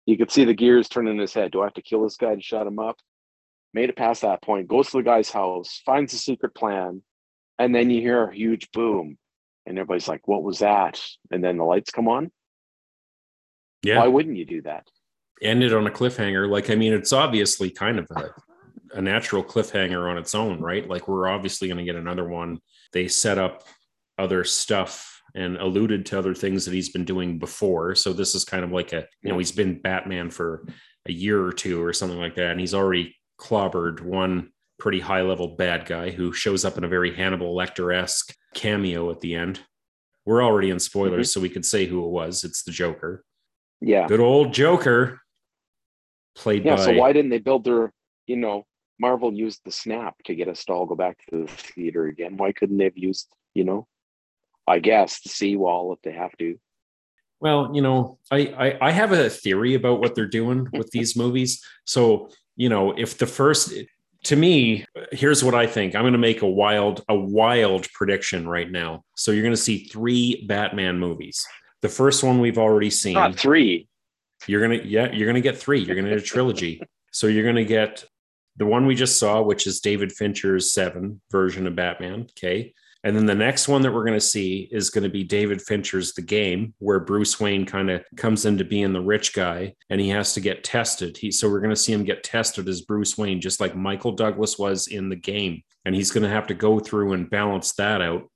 [0.07, 1.53] You could see the gears turning in his head.
[1.53, 2.97] Do I have to kill this guy to shut him up?
[3.75, 7.03] Made it past that point, goes to the guy's house, finds the secret plan,
[7.59, 9.19] and then you hear a huge boom.
[9.67, 11.01] And everybody's like, What was that?
[11.31, 12.31] And then the lights come on.
[13.83, 14.87] yeah Why wouldn't you do that?
[15.41, 18.31] ended on a cliffhanger like i mean it's obviously kind of a,
[18.95, 22.59] a natural cliffhanger on its own right like we're obviously going to get another one
[22.93, 23.63] they set up
[24.19, 28.45] other stuff and alluded to other things that he's been doing before so this is
[28.45, 30.67] kind of like a you know he's been batman for
[31.07, 35.23] a year or two or something like that and he's already clobbered one pretty high
[35.23, 39.61] level bad guy who shows up in a very hannibal lecter-esque cameo at the end
[40.25, 41.33] we're already in spoilers mhm.
[41.33, 43.25] so we could say who it was it's the joker
[43.81, 44.07] Yeah.
[44.07, 45.21] good old joker
[46.39, 47.93] played Yeah, by so why didn't they build their,
[48.27, 48.65] you know,
[48.99, 52.37] Marvel used the snap to get us to all go back to the theater again?
[52.37, 53.87] Why couldn't they have used, you know,
[54.67, 56.59] I guess the seawall if they have to?
[57.41, 61.17] Well, you know, I, I I have a theory about what they're doing with these
[61.17, 61.63] movies.
[61.85, 63.73] So, you know, if the first
[64.25, 65.95] to me, here's what I think.
[65.95, 69.03] I'm going to make a wild a wild prediction right now.
[69.17, 71.47] So you're going to see three Batman movies.
[71.83, 73.15] The first one we've already seen.
[73.15, 73.89] Not three.
[74.47, 75.81] You're gonna yeah, you're gonna get three.
[75.81, 76.81] You're gonna get a trilogy.
[77.13, 78.05] so you're gonna get
[78.57, 82.27] the one we just saw, which is David Fincher's Seven version of Batman.
[82.31, 82.75] Okay.
[83.05, 85.63] And then the next one that we're going to see is going to be David
[85.63, 90.01] Fincher's The Game, where Bruce Wayne kind of comes into being the rich guy and
[90.01, 91.17] he has to get tested.
[91.17, 94.13] He, so we're going to see him get tested as Bruce Wayne, just like Michael
[94.13, 95.63] Douglas was in The Game.
[95.85, 98.29] And he's going to have to go through and balance that out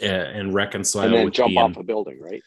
[0.00, 2.40] uh, and reconcile and then jump off a building, right?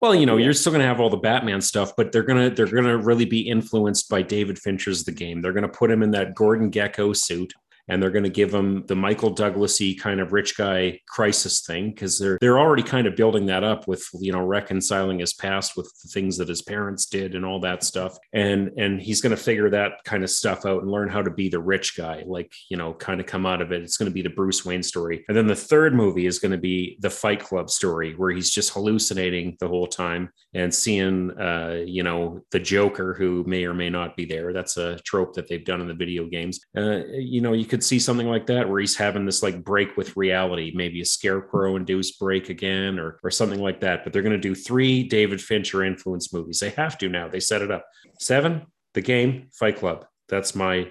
[0.00, 0.44] well, you know, Yeah.
[0.44, 3.24] you're still going to have all the Batman stuff, but they're gonna they're gonna really
[3.24, 5.42] be influenced by David Fincher's The Game.
[5.42, 7.52] They're gonna put him in that Gordon Gekko suit,
[7.88, 12.18] and they're gonna give him the Michael Douglasy kind of rich guy crisis thing because
[12.18, 15.92] they're they're already kind of building that up with you know reconciling his past with
[16.02, 19.70] the things that his parents did and all that stuff, and and he's gonna figure
[19.70, 22.76] that kind of stuff out and learn how to be the rich guy, like you
[22.76, 23.82] know, kind of come out of it.
[23.82, 26.96] It's gonna be the Bruce Wayne story, and then the third movie is gonna be
[27.00, 32.02] the Fight Club story where he's just hallucinating the whole time and seeing uh you
[32.02, 34.52] know the joker who may or may not be there.
[34.52, 36.60] That's a trope that they've done in the video games.
[36.76, 39.96] Uh you know you could see something like that where he's having this like break
[39.96, 44.04] with reality maybe a scarecrow induced break again or or something like that.
[44.04, 46.60] But they're going to do three david fincher influence movies.
[46.60, 47.28] They have to now.
[47.28, 47.84] They set it up.
[48.18, 50.06] Seven the game fight club.
[50.28, 50.88] That's my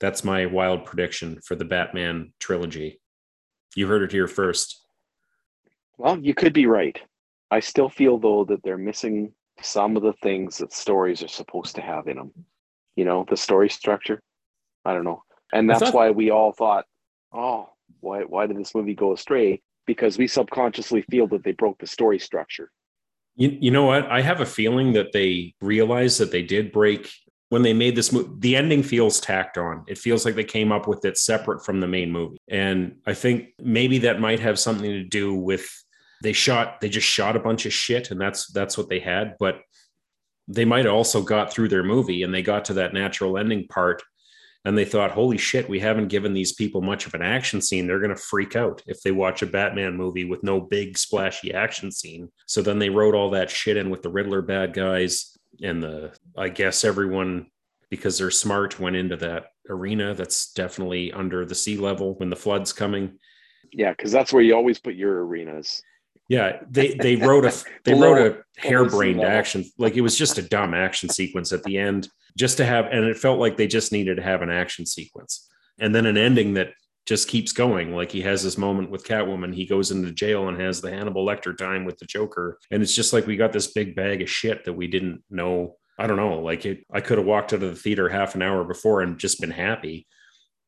[0.00, 3.00] that's my wild prediction for the batman trilogy.
[3.74, 4.78] You heard it here first.
[5.96, 7.00] Well, you could be right.
[7.52, 11.74] I still feel though that they're missing some of the things that stories are supposed
[11.76, 12.32] to have in them.
[12.96, 14.22] You know, the story structure.
[14.86, 15.22] I don't know,
[15.52, 16.86] and that's thought- why we all thought,
[17.32, 17.68] "Oh,
[18.00, 18.22] why?
[18.22, 22.18] Why did this movie go astray?" Because we subconsciously feel that they broke the story
[22.18, 22.70] structure.
[23.36, 24.06] You, you know what?
[24.06, 27.10] I have a feeling that they realized that they did break
[27.52, 29.84] when they made this movie, the ending feels tacked on.
[29.86, 32.38] It feels like they came up with it separate from the main movie.
[32.48, 35.68] And I think maybe that might have something to do with
[36.22, 39.36] they shot they just shot a bunch of shit and that's that's what they had,
[39.38, 39.60] but
[40.48, 43.66] they might have also got through their movie and they got to that natural ending
[43.68, 44.02] part
[44.64, 47.86] and they thought, holy shit, we haven't given these people much of an action scene.
[47.86, 51.52] They're going to freak out if they watch a Batman movie with no big splashy
[51.52, 52.28] action scene.
[52.46, 56.12] So then they wrote all that shit in with the Riddler bad guys and the
[56.36, 57.46] I guess everyone
[57.90, 62.36] because they're smart went into that arena that's definitely under the sea level when the
[62.36, 63.18] flood's coming.
[63.72, 65.82] Yeah, because that's where you always put your arenas.
[66.28, 67.52] Yeah, they they wrote a
[67.84, 71.78] they wrote a harebrained action like it was just a dumb action sequence at the
[71.78, 74.86] end just to have and it felt like they just needed to have an action
[74.86, 75.50] sequence
[75.80, 76.72] and then an ending that
[77.06, 77.94] just keeps going.
[77.94, 79.54] Like he has this moment with Catwoman.
[79.54, 82.58] He goes into jail and has the Hannibal Lecter time with the Joker.
[82.70, 85.76] And it's just like we got this big bag of shit that we didn't know.
[85.98, 86.38] I don't know.
[86.38, 89.18] Like it, I could have walked out of the theater half an hour before and
[89.18, 90.06] just been happy,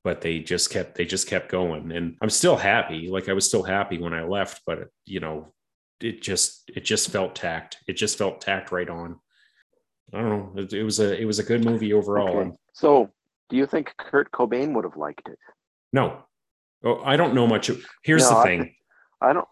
[0.05, 1.91] but they just kept they just kept going.
[1.91, 3.09] And I'm still happy.
[3.09, 5.53] Like I was still happy when I left, but you know,
[6.01, 7.79] it just it just felt tacked.
[7.89, 9.19] It just felt tacked right on.
[10.13, 10.63] I don't know.
[10.63, 12.37] It, it was a it was a good movie overall.
[12.37, 12.51] Okay.
[12.75, 13.11] So,
[13.49, 15.39] do you think Kurt Cobain would have liked it?
[15.93, 16.19] No.
[16.85, 17.71] Oh, I don't know much.
[18.03, 18.75] Here's no, the thing.
[19.23, 19.49] I, I don't.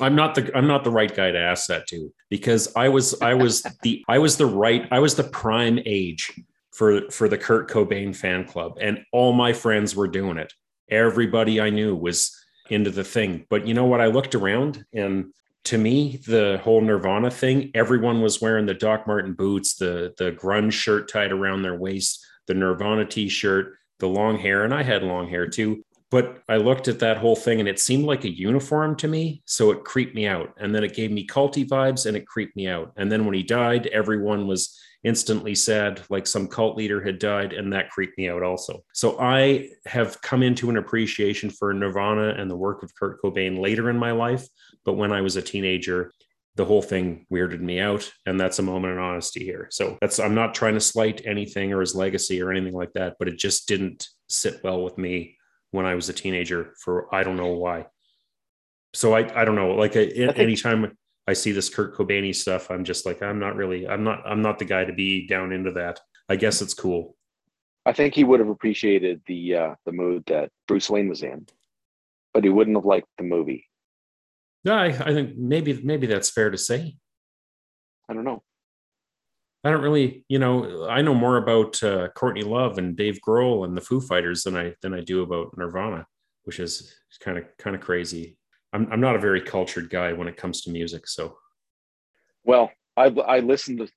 [0.00, 3.20] I'm not the I'm not the right guy to ask that to because I was
[3.20, 6.32] I was the I was the right I was the prime age
[6.78, 10.52] for for the Kurt Cobain fan club and all my friends were doing it.
[10.88, 12.32] Everybody I knew was
[12.70, 13.46] into the thing.
[13.50, 14.00] But you know what?
[14.00, 15.32] I looked around and
[15.64, 20.30] to me, the whole Nirvana thing, everyone was wearing the Doc Martin boots, the the
[20.30, 25.02] grunge shirt tied around their waist, the Nirvana t-shirt, the long hair, and I had
[25.02, 25.82] long hair too.
[26.12, 29.42] But I looked at that whole thing and it seemed like a uniform to me.
[29.46, 30.54] So it creeped me out.
[30.58, 32.92] And then it gave me culty vibes and it creeped me out.
[32.96, 37.52] And then when he died, everyone was instantly said like some cult leader had died.
[37.52, 38.82] And that creeped me out also.
[38.92, 43.60] So I have come into an appreciation for Nirvana and the work of Kurt Cobain
[43.60, 44.46] later in my life.
[44.84, 46.12] But when I was a teenager,
[46.58, 50.18] the whole thing weirded me out and that's a moment of honesty here so that's
[50.18, 53.38] i'm not trying to slight anything or his legacy or anything like that but it
[53.38, 55.36] just didn't sit well with me
[55.70, 57.86] when i was a teenager for i don't know why
[58.92, 60.98] so i i don't know like I, think- anytime
[61.28, 64.42] i see this kurt cobain stuff i'm just like i'm not really i'm not i'm
[64.42, 67.14] not the guy to be down into that i guess it's cool
[67.86, 71.46] i think he would have appreciated the uh the mood that bruce wayne was in
[72.34, 73.68] but he wouldn't have liked the movie
[74.64, 76.96] no, I, I think maybe maybe that's fair to say.
[78.08, 78.42] I don't know.
[79.64, 83.64] I don't really, you know, I know more about uh, Courtney Love and Dave Grohl
[83.64, 86.06] and the Foo Fighters than I than I do about Nirvana,
[86.44, 88.37] which is kind of kind of crazy.
[88.72, 91.38] I'm I'm not a very cultured guy when it comes to music, so.
[92.44, 93.90] Well, I I listened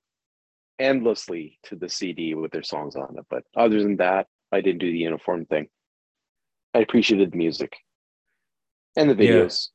[0.80, 4.80] endlessly to the CD with their songs on it, but other than that, I didn't
[4.80, 5.68] do the uniform thing.
[6.74, 7.76] I appreciated the music
[8.96, 9.68] and the videos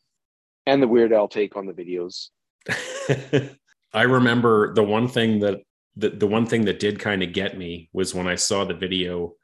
[0.66, 2.28] and the Weird Al take on the videos.
[3.92, 5.60] I remember the one thing that
[5.96, 8.74] the, the one thing that did kind of get me was when I saw the
[8.74, 9.34] video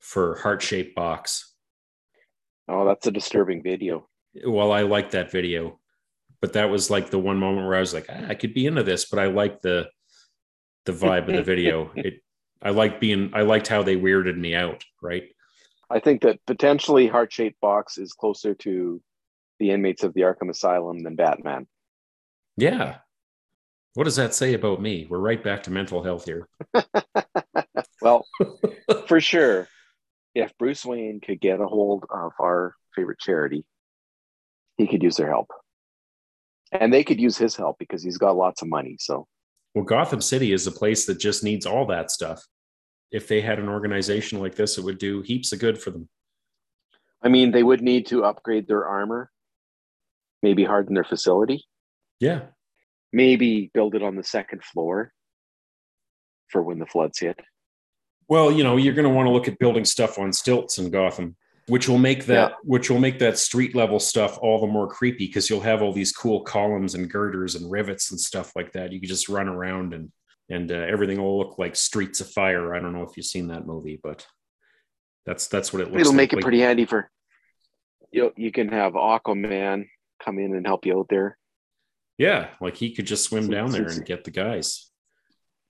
[0.00, 1.54] for Heart Shaped Box.
[2.66, 4.08] Oh, that's a disturbing video.
[4.46, 5.78] Well, I like that video,
[6.40, 8.66] but that was like the one moment where I was like, ah, I could be
[8.66, 9.88] into this, but I like the
[10.84, 11.90] the vibe of the video.
[11.96, 12.20] It
[12.62, 15.24] I like being I liked how they weirded me out, right?
[15.90, 19.02] I think that potentially Heart Shaped Box is closer to
[19.58, 21.66] the inmates of the Arkham Asylum than Batman.
[22.56, 22.96] Yeah.
[23.94, 25.06] What does that say about me?
[25.08, 26.48] We're right back to mental health here.
[28.02, 28.26] well,
[29.06, 29.68] for sure,
[30.34, 33.64] if Bruce Wayne could get a hold of our favorite charity,
[34.76, 35.48] he could use their help.
[36.72, 38.96] And they could use his help because he's got lots of money.
[38.98, 39.26] So,
[39.74, 42.42] well, Gotham City is a place that just needs all that stuff.
[43.12, 46.08] If they had an organization like this, it would do heaps of good for them.
[47.22, 49.30] I mean, they would need to upgrade their armor
[50.44, 51.64] maybe harden their facility.
[52.20, 52.42] Yeah.
[53.12, 55.10] Maybe build it on the second floor
[56.48, 57.40] for when the floods hit.
[58.28, 60.90] Well, you know, you're going to want to look at building stuff on stilts in
[60.90, 61.34] Gotham,
[61.68, 62.56] which will make that yeah.
[62.62, 65.92] which will make that street level stuff all the more creepy because you'll have all
[65.92, 68.92] these cool columns and girders and rivets and stuff like that.
[68.92, 70.10] You can just run around and
[70.50, 72.74] and uh, everything will look like Streets of Fire.
[72.74, 74.26] I don't know if you've seen that movie, but
[75.24, 75.94] that's that's what it looks.
[75.94, 76.00] Like.
[76.00, 76.16] It'll like.
[76.16, 77.10] make it pretty handy for
[78.12, 78.32] you.
[78.36, 79.86] You can have Aquaman
[80.22, 81.38] come in and help you out there.
[82.18, 84.90] Yeah, like he could just swim down there and get the guys.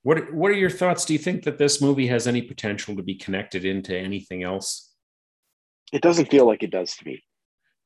[0.03, 1.05] What What are your thoughts?
[1.05, 4.94] Do you think that this movie has any potential to be connected into anything else?
[5.93, 7.25] It doesn't feel like it does to me.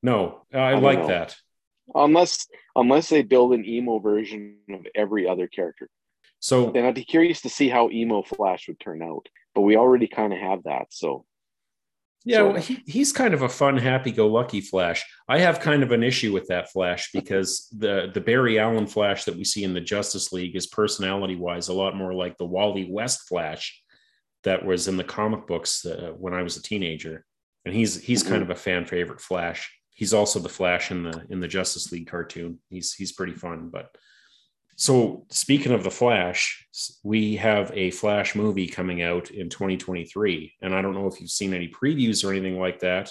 [0.03, 1.37] No, I, I like that.
[1.95, 2.47] Unless
[2.77, 5.89] unless they build an emo version of every other character.
[6.41, 9.29] So And I'd be curious to see how emo Flash would turn out.
[9.55, 10.87] But we already kind of have that.
[10.91, 11.25] So
[12.25, 15.05] Yeah, well, he, he's kind of a fun, happy-go-lucky Flash.
[15.29, 19.25] I have kind of an issue with that Flash because the the Barry Allen Flash
[19.25, 22.87] that we see in the Justice League is personality-wise a lot more like the Wally
[22.89, 23.83] West Flash
[24.45, 27.25] that was in the comic books uh, when I was a teenager,
[27.65, 29.71] and he's he's kind of a fan favorite Flash.
[29.91, 32.59] He's also the Flash in the in the Justice League cartoon.
[32.71, 33.97] He's he's pretty fun, but.
[34.81, 36.65] So, speaking of the Flash,
[37.03, 40.55] we have a Flash movie coming out in 2023.
[40.63, 43.11] And I don't know if you've seen any previews or anything like that.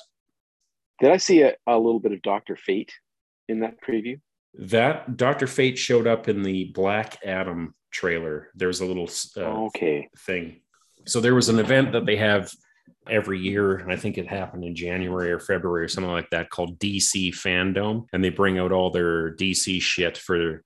[1.01, 2.93] did I see a, a little bit of Doctor Fate
[3.49, 4.17] in that preview?
[4.53, 5.45] That Dr.
[5.45, 8.47] Fate showed up in the Black Adam trailer.
[8.55, 10.07] There's a little uh, okay.
[10.19, 10.61] thing.
[11.05, 12.49] So, there was an event that they have
[13.09, 13.77] every year.
[13.77, 17.31] And I think it happened in January or February or something like that called DC
[17.31, 18.05] Fandom.
[18.13, 20.63] And they bring out all their DC shit for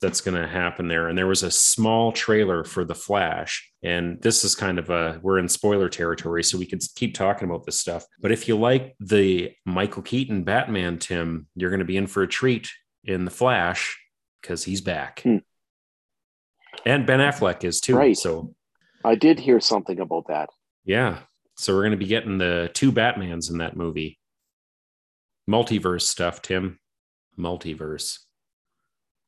[0.00, 1.08] that's going to happen there.
[1.08, 3.70] And there was a small trailer for The Flash.
[3.82, 7.48] And this is kind of a, we're in spoiler territory, so we can keep talking
[7.48, 8.04] about this stuff.
[8.20, 12.22] But if you like the Michael Keaton Batman, Tim, you're going to be in for
[12.22, 12.70] a treat
[13.04, 13.98] in The Flash
[14.42, 15.20] because he's back.
[15.20, 15.38] Hmm.
[16.84, 17.96] And Ben Affleck is too.
[17.96, 18.16] Right.
[18.16, 18.54] So,
[19.04, 20.50] I did hear something about that.
[20.84, 21.20] yeah.
[21.56, 24.18] So we're going to be getting the two Batmans in that movie.
[25.48, 26.78] Multiverse stuff, Tim.
[27.38, 28.18] Multiverse.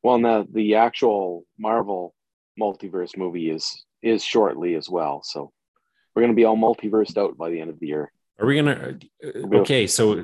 [0.03, 2.13] Well, now the actual Marvel
[2.59, 5.21] multiverse movie is is shortly as well.
[5.23, 5.51] So
[6.15, 8.11] we're going to be all multiversed out by the end of the year.
[8.39, 8.99] Are we gonna?
[9.23, 10.23] uh, Okay, so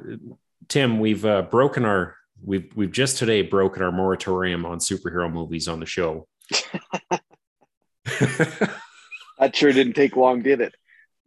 [0.67, 5.67] Tim, we've uh, broken our we've we've just today broken our moratorium on superhero movies
[5.67, 6.27] on the show.
[9.39, 10.73] That sure didn't take long, did it?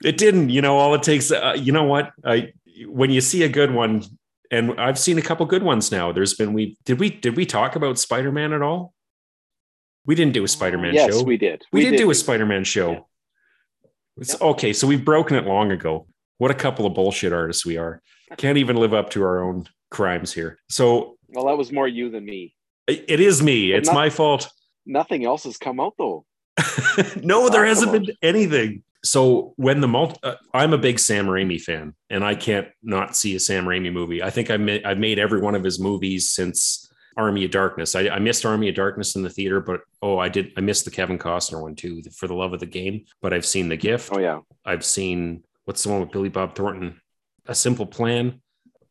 [0.04, 0.76] It didn't, you know.
[0.78, 2.12] All it takes, uh, you know what?
[2.24, 2.52] I
[2.86, 4.02] when you see a good one,
[4.50, 6.12] and I've seen a couple good ones now.
[6.12, 8.92] There's been we did we did we talk about Spider Man at all?
[10.04, 11.22] We didn't do a Spider Man yes, show.
[11.22, 11.64] we did.
[11.72, 12.92] we, did, do a Spider-Man show.
[12.92, 13.00] Yeah.
[14.18, 16.06] It's okay, so we've broken it long ago.
[16.38, 18.00] What a couple of bullshit artists we are.
[18.36, 20.58] Can't even live up to our own crimes here.
[20.68, 22.54] So Well, that was more you than me.
[22.86, 23.72] it it is me.
[23.72, 24.50] But It's not- my fault.
[24.86, 26.24] Nothing else has come out though.
[27.16, 28.84] no, there hasn't been anything.
[29.06, 33.16] So when the multi, uh, I'm a big Sam Raimi fan, and I can't not
[33.16, 34.22] see a Sam Raimi movie.
[34.22, 37.94] I think I ma- I've made every one of his movies since Army of Darkness.
[37.94, 40.52] I, I missed Army of Darkness in the theater, but oh, I did.
[40.56, 43.04] I missed the Kevin Costner one too, For the Love of the Game.
[43.22, 44.10] But I've seen The Gift.
[44.12, 44.40] Oh yeah.
[44.64, 47.00] I've seen what's the one with Billy Bob Thornton?
[47.46, 48.40] A Simple Plan.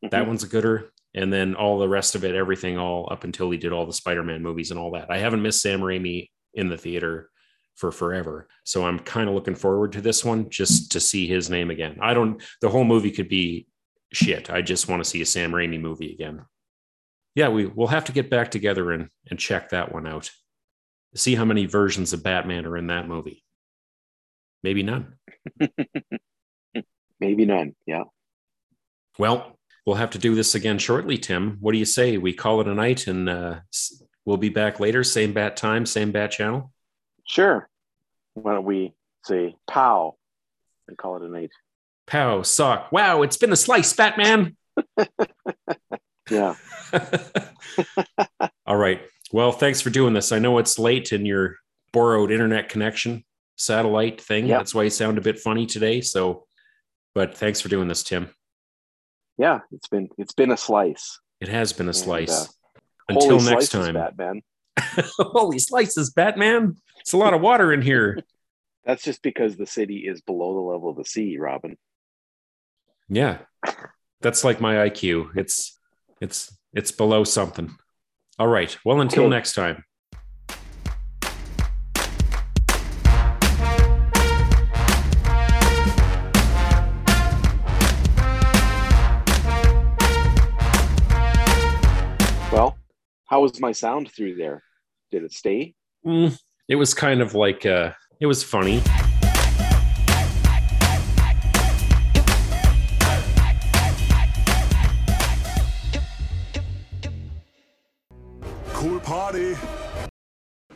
[0.01, 0.27] That Mhm.
[0.27, 0.91] one's a gooder.
[1.13, 3.93] And then all the rest of it, everything, all up until he did all the
[3.93, 5.09] Spider-Man movies and all that.
[5.09, 7.29] I haven't missed Sam Raimi in the theater
[7.75, 8.47] for forever.
[8.63, 11.97] So I'm kind of looking forward to this one just to see his name again.
[12.01, 13.67] I don't the whole movie could be
[14.13, 14.49] shit.
[14.49, 16.45] I just want to see a Sam Raimi movie again.
[17.35, 20.31] Yeah, we we'll have to get back together and and check that one out.
[21.15, 23.43] See how many versions of Batman are in that movie.
[24.63, 25.15] Maybe none.
[27.19, 27.75] Maybe none.
[27.85, 28.03] Yeah.
[29.17, 31.57] Well, we'll have to do this again shortly, Tim.
[31.59, 32.17] What do you say?
[32.17, 33.59] We call it a night and uh,
[34.25, 35.03] we'll be back later.
[35.03, 36.73] Same bat time, same bat channel.
[37.25, 37.69] Sure.
[38.33, 38.93] Why don't we
[39.25, 40.15] say pow
[40.87, 41.51] and call it a night?
[42.07, 42.91] Pow, sock.
[42.91, 44.55] Wow, it's been a slice, Batman.
[46.31, 46.55] Yeah.
[48.65, 48.99] All right.
[49.31, 50.31] Well, thanks for doing this.
[50.31, 51.57] I know it's late in your
[51.93, 53.23] borrowed internet connection
[53.57, 54.47] satellite thing.
[54.47, 54.59] Yep.
[54.59, 56.01] That's why you sound a bit funny today.
[56.01, 56.47] So,
[57.13, 58.29] but thanks for doing this, Tim.
[59.37, 59.59] Yeah.
[59.71, 61.19] It's been it's been a slice.
[61.41, 62.31] It has been a And, slice.
[62.31, 62.47] uh,
[63.09, 63.93] Until Holy next slices, time.
[63.93, 64.41] Batman.
[65.19, 66.75] Holy slices, Batman.
[67.05, 68.17] It's a lot of water in here.
[68.83, 71.77] That's just because the city is below the level of the sea, Robin.
[73.07, 73.37] Yeah.
[74.21, 75.37] That's like my IQ.
[75.37, 75.79] It's
[76.19, 77.75] it's it's below something.
[78.39, 78.75] All right.
[78.83, 79.29] Well, until Okay.
[79.29, 79.83] next time.
[92.51, 92.77] Well,
[93.25, 94.63] how was my sound through there?
[95.11, 95.73] Did it stay?
[96.05, 98.81] Mm, it was kind of like uh it was funny.
[108.73, 109.55] Cool party.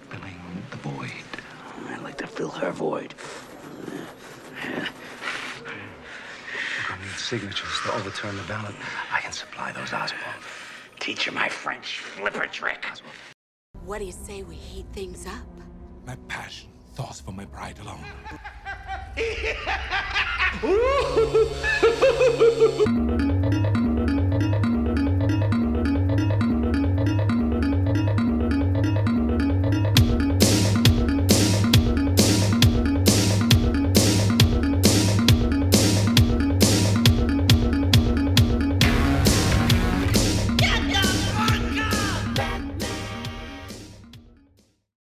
[0.09, 0.39] Filling
[0.71, 1.11] the void.
[1.87, 3.13] I'd like to fill her void.
[6.89, 8.75] I need signatures to overturn the ballot.
[9.13, 10.35] I can supply those, Oswald.
[10.99, 12.85] Teach her my French flipper trick.
[13.85, 15.68] What do you say we heat things up?
[16.09, 18.03] My passion, thoughts for my bride alone.